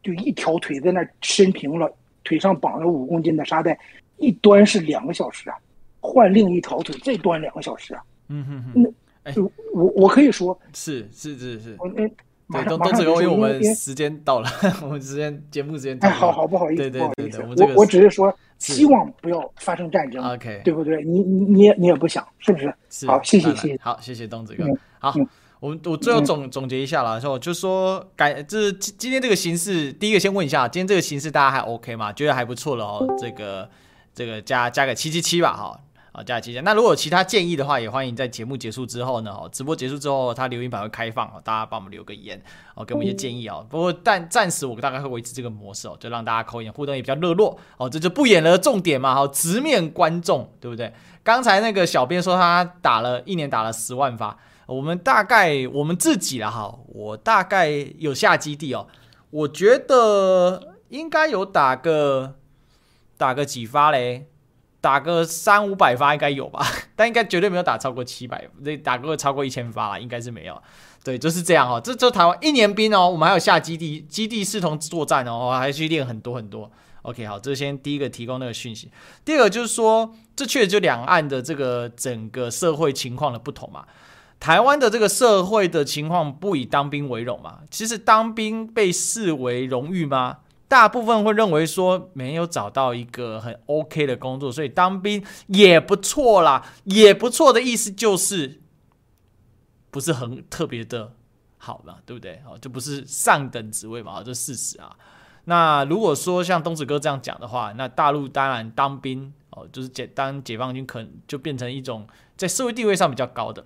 [0.04, 1.92] 就一条腿在那伸平了，
[2.22, 3.76] 腿上绑着五公斤的沙袋，
[4.18, 5.56] 一端是两个小时啊，
[6.00, 8.90] 换另一条腿再端两个小时啊，嗯哼哼，那
[9.24, 12.14] 哎就我我可以说，是是是是，对，上
[12.46, 14.48] 马上都都只有因为我们时间到了，
[14.84, 21.02] 我们时间节目时间到哎，了，好好不好意思，对对对不好意思，我我我只是说希望不要发生战争 OK 对不对？
[21.02, 22.72] 你你你也你也不想，是不是？
[22.90, 24.78] 是好谢谢谢谢好，谢谢东子哥嗯。
[24.98, 25.26] 好嗯，
[25.64, 32.12] 我我最后总总结一下啦，说就说改，就是今今天这个形式，第一个先问一下，今天这个形式大家还 OK 吗？
[32.12, 33.66] 觉得还不错了哦，这个
[34.14, 35.80] 这个加加个七七七吧，哈。
[36.12, 36.60] 好，加个七七。
[36.60, 42.38] 那如果有其他建议的话，也欢迎在节目结束之后呢，哦，直播结束之后，它留言板会开放哦，大家帮我们留个言
[42.74, 43.66] 哦，给我们一些建议哦。
[43.70, 50.92] 不过但暂时我大概会维持这个模式哦，就让大家口言互动也比较热络哦，这就不演了重点嘛，好，直面观众，对不对？
[51.22, 58.86] 刚才那个小编说他打了一年打了十万发，我们大概我们自己了哈，我大概有下基地哦，
[59.30, 62.36] 我觉得应该有打个
[63.16, 64.28] 打个几发嘞。
[64.80, 66.62] 打个三五百发应该有吧，
[66.94, 70.62] 但应该绝对没有打超过七百，这打个超过一千发啦，应该是没有。
[71.02, 71.80] 对，就是这样哦。
[71.82, 76.70] 这就台湾一年兵哦，我们还有下基地，基地视同作战哦，还去练很多很多。
[77.00, 78.90] OK，好，这先第一个提供那个讯息。
[79.24, 83.86] 第二个就是说，这确实就两岸的这个整个社会情况的不同嘛。
[84.44, 90.40] 台湾的这个社会的情况不以当兵为荣嘛，其实当兵被视为荣誉吗？
[90.68, 98.60] 大部分会认为说没有找到一个很 OK 的工作，所以当兵也不错啦，也不错的意思就是
[99.90, 101.14] 不是很特别的
[101.56, 102.42] 好嘛，对不对？
[102.46, 104.94] 哦，就不是上等职位嘛，这是事实啊。
[105.46, 113.64] 那如果说像东子哥这样讲的话，那大陆当然当兵哦，就是解当解放军，可能就变成一种在社会地位上比较高的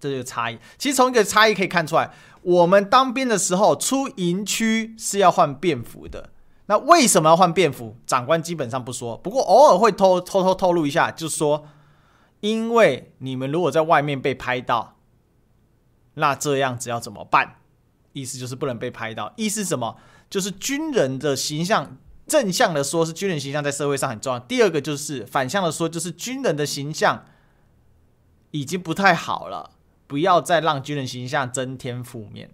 [0.00, 0.58] 这个差异。
[0.78, 2.10] 其实从一个差异可以看出来，
[2.42, 6.30] 我们当兵的时候出营区是要换便服的。
[6.66, 7.96] 那为什么要换便服？
[8.06, 11.66] 长官基本上不说，不过偶尔会偷偷偷透露一下，就是说，
[12.40, 14.96] 因为你们如果在外面被拍到，
[16.14, 17.56] 那这样子要怎么办？
[18.12, 19.32] 意思就是不能被拍到。
[19.36, 19.96] 意思什么？
[20.28, 21.96] 就是军人的形象，
[22.28, 24.38] 正向的说是军人形象在社会上很重要。
[24.38, 27.24] 第二个就是反向的说，就是军人的形象
[28.52, 29.72] 已经不太好了，
[30.10, 32.50] 不要再让军人形象增添负面。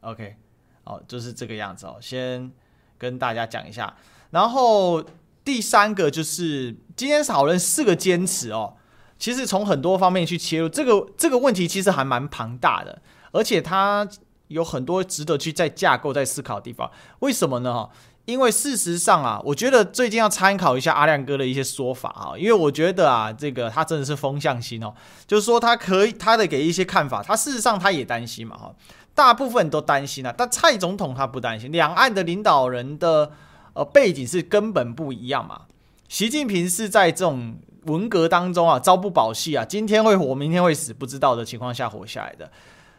[0.00, 0.36] OK，
[0.84, 1.96] 哦，就是这个样子哦。
[1.98, 2.52] 先
[2.98, 3.96] 跟大家讲一下。
[4.32, 5.02] 然后
[5.42, 8.76] 第三个就是今天讨论四个坚持哦。
[9.18, 13.00] 其实从很多方面去切入，这个这个问题其实还蛮庞大的，
[13.32, 14.06] 而且它。
[14.48, 16.88] 有很多值得去再架构、再思考的地方。
[17.20, 17.72] 为什么呢？
[17.72, 17.90] 哈，
[18.26, 24.94] 因为事实上啊，我觉得最近要参考一下阿亮哥的一些说法啊，因为我觉得啊，这个他真的是风向星哦，
[25.26, 28.74] 就是说他可以他的给一些看法，他事实上他也担心嘛，哈，
[29.14, 31.70] 大部分都担心啊，但蔡总统他不担心。
[31.70, 33.30] 两岸的领导人的
[33.74, 35.62] 呃背景是根本不一样嘛。
[36.08, 42.50] 习近平是在这种文革当中啊，朝不保夕啊，今天会活，明天会死，不知道的情况下活下来的。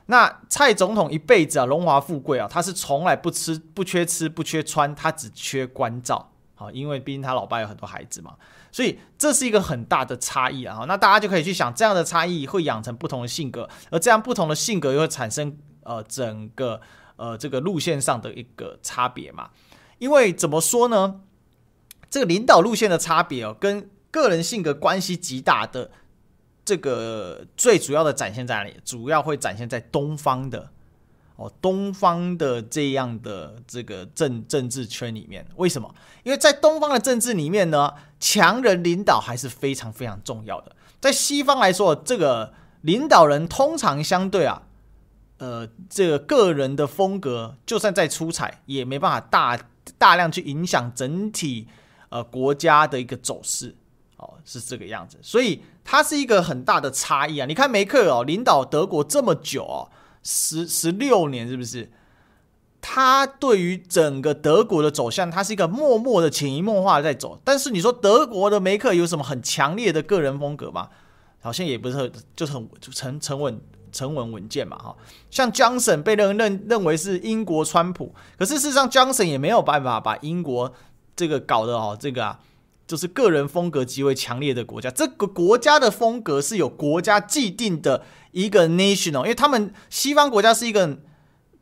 [0.08, 6.32] 那蔡总统一辈子啊，荣华富贵啊，他是从来不吃、不缺吃、不缺穿，他只缺关照。
[6.54, 8.36] 好，因为毕竟他老爸有很多孩子嘛，
[8.72, 10.86] 所以这是一个很大的差异啊。
[10.88, 16.80] 那大家就可以去想，这样的差异会养成不同的性格，而这样不同的性格又会产生呃整个
[17.16, 19.50] 呃这个路线上的一个差别嘛。
[19.98, 21.22] 因为怎么说呢？
[22.10, 25.92] 这个领导路线的差别哦，跟个人性格关系极大的。
[26.66, 28.76] 这个最主要的展现在哪里？
[28.84, 30.68] 主要会展现在东方的
[31.36, 35.46] 哦，东方的这样的这个政政治圈里面。
[35.58, 35.94] 为什么？
[36.24, 40.76] 因为在东方的政治里面呢，强人领导还是非常非常重要的。
[41.00, 44.64] 在西方来说，这个领导人通常相对啊，
[45.38, 49.60] 呃，这个个人的风格，就算再出彩，也没办法大
[50.00, 51.68] 大量去影响整体
[52.10, 53.76] 呃国家的一个走势。
[54.18, 57.46] 哦，是这个样子，所以它是一个很大的差异啊！
[57.46, 59.90] 你看梅克哦，领导德国这么久哦，
[60.24, 61.92] 十十六年是不是？
[62.88, 67.42] 他对于整个德国的走向，他是一个默默的、潜移默化在走。
[67.44, 70.90] 但是你说德国的梅克有什么很强烈的个人风格吗？
[71.42, 73.60] 好像也不是，就是很沉沉稳、
[73.92, 74.78] 沉稳稳健嘛。
[74.78, 74.96] 哈，
[75.32, 80.72] 像强森被认认认为是英国川普，可是事实上强森也没有办法把英国
[81.16, 82.40] 这个搞得哦，这个啊。
[82.88, 91.00] 就是个人风格极为强烈的国家，这个国家的风格是有国家既定的一个 national，因为他们西方国家是一个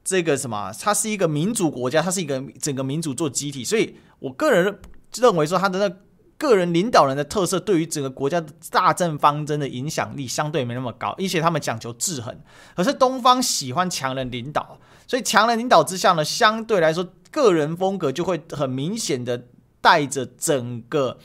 [0.03, 4.79] 这个什么，它是一个民主国家，它是一个整个民主做集体，所以我个人
[5.15, 5.95] 认为说他的那
[6.37, 12.37] 个人领导人的特色对于整个国家的大政方针的影响力相对没那么高，而且他们讲求制衡，
[12.75, 19.45] 可是东方喜欢强人领导，所以强人领导之下呢，相对来说个人风格就会很明显的。
[19.83, 21.19] 带着整个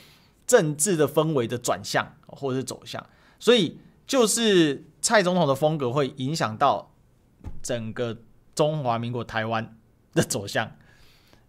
[0.45, 3.03] 政治的氛围的转向或者是走向，
[3.39, 6.93] 所以就是蔡总统的风格会影响到
[7.63, 8.17] 整个
[8.53, 9.77] 中华民国台湾
[10.13, 10.75] 的走向，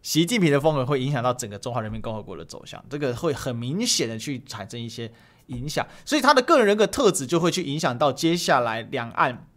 [0.03, 5.11] 习近平的风格会影响到整个中华人民共和国的走向，这个会很明显的去产生一些
[5.47, 9.49] 影响，所以他的个人人格特质就会去影响到接下来两岸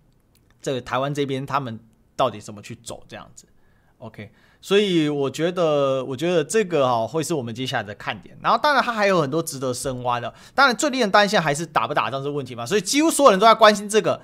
[0.60, 1.80] 这个台湾这边他们
[2.16, 3.46] 到底怎么去走这样子
[4.00, 4.32] ，OK。
[4.64, 8.34] 所以我觉得，我觉得这个哈会是我们接下来的看点。
[8.42, 10.34] 然后，当然它还有很多值得深挖的。
[10.56, 12.66] 当然，最令人担心还是打不打仗这个问题嘛。
[12.66, 14.22] 所以，几乎所有人都在关心这个。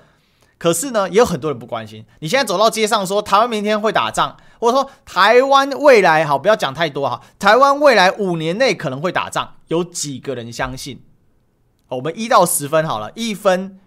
[0.56, 2.06] 可是呢，也有很多人不关心。
[2.20, 7.20] 你现在走到街上说台湾明天会打仗，或者说台湾未来好，不要讲太多哈。
[7.38, 11.02] 台湾未来五年内可能会打仗，有几个人相信？
[11.88, 13.78] 我们一到十分好了，一分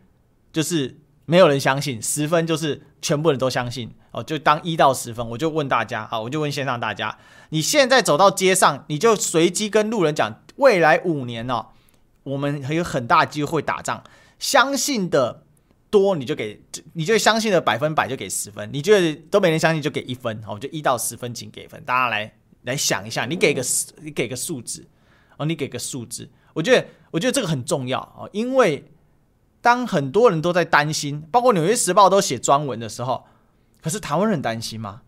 [0.52, 3.96] 就是没有人相信，十分就是全部人都相信。
[4.14, 7.18] 哦，就当一到十分，我就问大家，好，我就问线上大家，
[7.50, 11.66] 你现在走到街上，你就随机跟路人讲，未来五年哦，
[12.22, 14.04] 我们还有很大机会打仗，
[14.38, 15.42] 相信的
[15.90, 16.62] 多你就给，
[16.94, 23.64] 你就相信的百分百就给十分，你觉得都没人相信就给一分，好，就一到十分请给分，大家来来想一下，你给个
[24.04, 24.86] 你给个数字，
[25.38, 28.86] 哦，你给个数字，我觉得我觉得这个很重要哦，因为
[29.60, 33.26] 当很多人都在担心，包括纽约时报都写专文的时候。
[33.84, 35.02] 可是台湾人担心吗？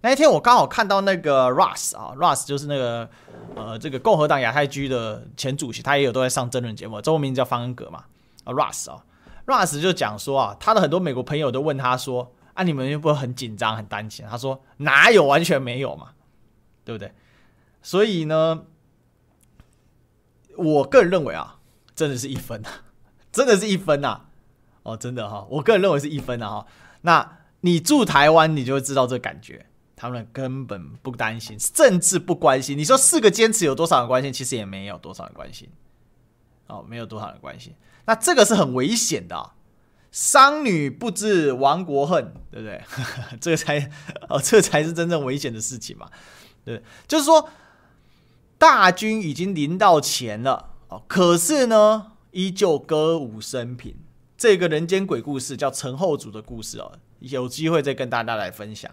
[0.00, 3.10] 那一天我刚好看到那个 Russ 啊，Russ 就是那个
[3.54, 8.04] 呃这个共和党亚太区的前主席，他也有都在上争论节目，中文名叫方恩格嘛
[8.44, 9.04] 啊，Russ 啊
[9.46, 14.24] ，Russ 就讲说啊，他的很多美国朋友都问他说啊，你们又不会很紧张很担心？
[14.30, 16.12] 他说哪有完全没有嘛，
[16.84, 17.12] 对不对？
[17.82, 18.62] 所以呢，
[20.56, 21.58] 我个人认为啊，
[21.94, 22.70] 真的是一分啊，
[23.30, 24.22] 真的是一分呐！
[24.84, 26.66] 哦，真的哈，我个人认为是一分啊哈。
[27.02, 29.66] 那你住台湾，你就会知道这感觉。
[29.96, 32.78] 他们根本不担心，甚至不关心。
[32.78, 34.32] 你说四个坚持有多少人关心？
[34.32, 35.68] 其实也没有多少人关心。
[36.68, 37.74] 哦，没有多少人关心。
[38.06, 39.52] 那这个是很危险的。
[40.12, 42.82] 商女不知亡国恨，对不对？
[43.40, 43.90] 这个才
[44.28, 46.08] 哦，这才是真正危险的事情嘛。
[46.64, 47.48] 对，就是说
[48.56, 53.96] 大军已经临到前了哦，可是呢，依旧歌舞升平。
[54.36, 58.90] 这个人间鬼故事叫陈后主的故事哦，有机会再跟大家来分享。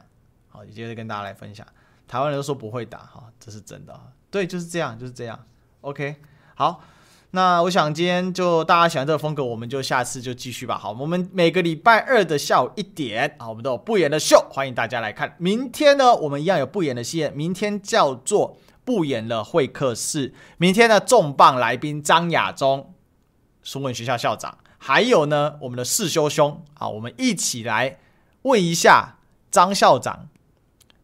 [0.50, 1.66] 好，有机会跟大家来分享。
[2.08, 4.00] 台湾人都说不会打哈，这是真的。
[4.30, 5.46] 对，就是这样，就是这样。
[5.82, 6.16] OK，
[6.56, 6.84] 好。
[7.32, 10.78] 那我想今天就大家喜欢这个风格，我们就下次就继续吧。
[10.78, 15.36] 好，我们每个礼拜二的下午一点啊，我们都有不演的秀，欢迎大家来看。
[15.38, 20.34] 明天呢，我们一样有不演的戏，明天叫做不演了会客室。
[20.56, 22.94] 明天的重磅来宾张亚中，
[23.64, 27.98] 书文学校校长，还有呢我们的世修兄啊，我们一起来
[28.46, 29.18] 问一下
[29.52, 30.30] 张校长，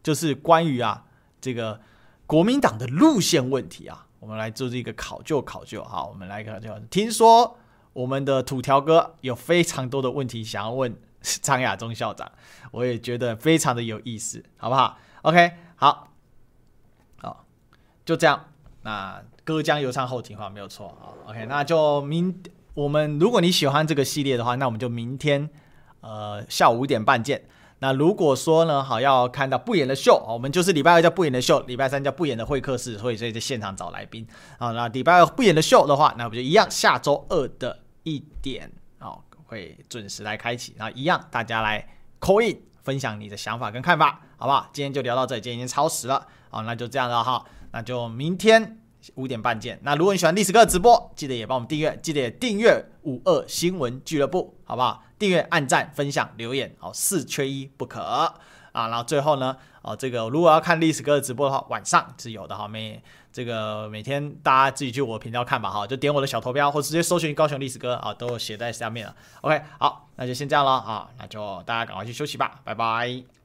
[0.02, 1.04] 就是关于啊
[1.40, 1.80] 这个
[2.26, 4.06] 国民党的路线问题啊。
[4.20, 6.72] 我们来做这个考究考究，好，我们来考究。
[6.88, 7.58] 听说
[7.92, 12.30] 我们的土条哥有非常多的问题想要问 张亚中校长，
[12.70, 16.12] 我也觉得非常的有意思，好不好？OK，好，
[17.20, 17.44] 好，
[18.04, 18.44] 就这样。
[18.82, 21.10] 那歌将由唱后庭话没有错啊。
[21.28, 22.40] OK，那就明
[22.74, 25.50] 我们如果你喜欢这个系列的话，那我们就明天
[26.02, 27.42] 呃下午五点半见。
[27.78, 34.24] 那如果说呢，好要看到不演的秀，我们就是礼拜二叫不演的秀，礼拜三叫不演的会客室，所以所以在现场找来宾
[34.58, 34.70] 啊。
[34.70, 41.84] 那礼拜二不演的秀的话，那我们就一样，下周二的一点啊会准时来开启，那一样大家来
[42.20, 44.70] call in 分享你的想法跟看法，好不好？
[44.72, 48.78] 今天就聊到这里，今天已经超时了，好，那就这样了哈，那就明天
[49.16, 49.80] 五点半见。
[49.82, 55.02] 那如果你喜欢历史哥的直播，记得也帮我们订阅，记得也订阅五二新闻俱乐部，好不好？
[55.22, 58.00] 订阅、按赞、分享、留言，好，四缺一不可
[58.72, 58.88] 啊！
[58.88, 63.00] 然后最后呢，哦，这个如果要看历史哥的直播的话，晚上是有的哈，每
[63.32, 69.14] 这个每天大家自己去我频道看吧，哈，就点我的小投标，或直接搜寻高雄历史哥啊，都写在下面了。
[69.42, 73.41] OK，好，那就先这样了啊，那就大家赶快去休息吧，拜拜。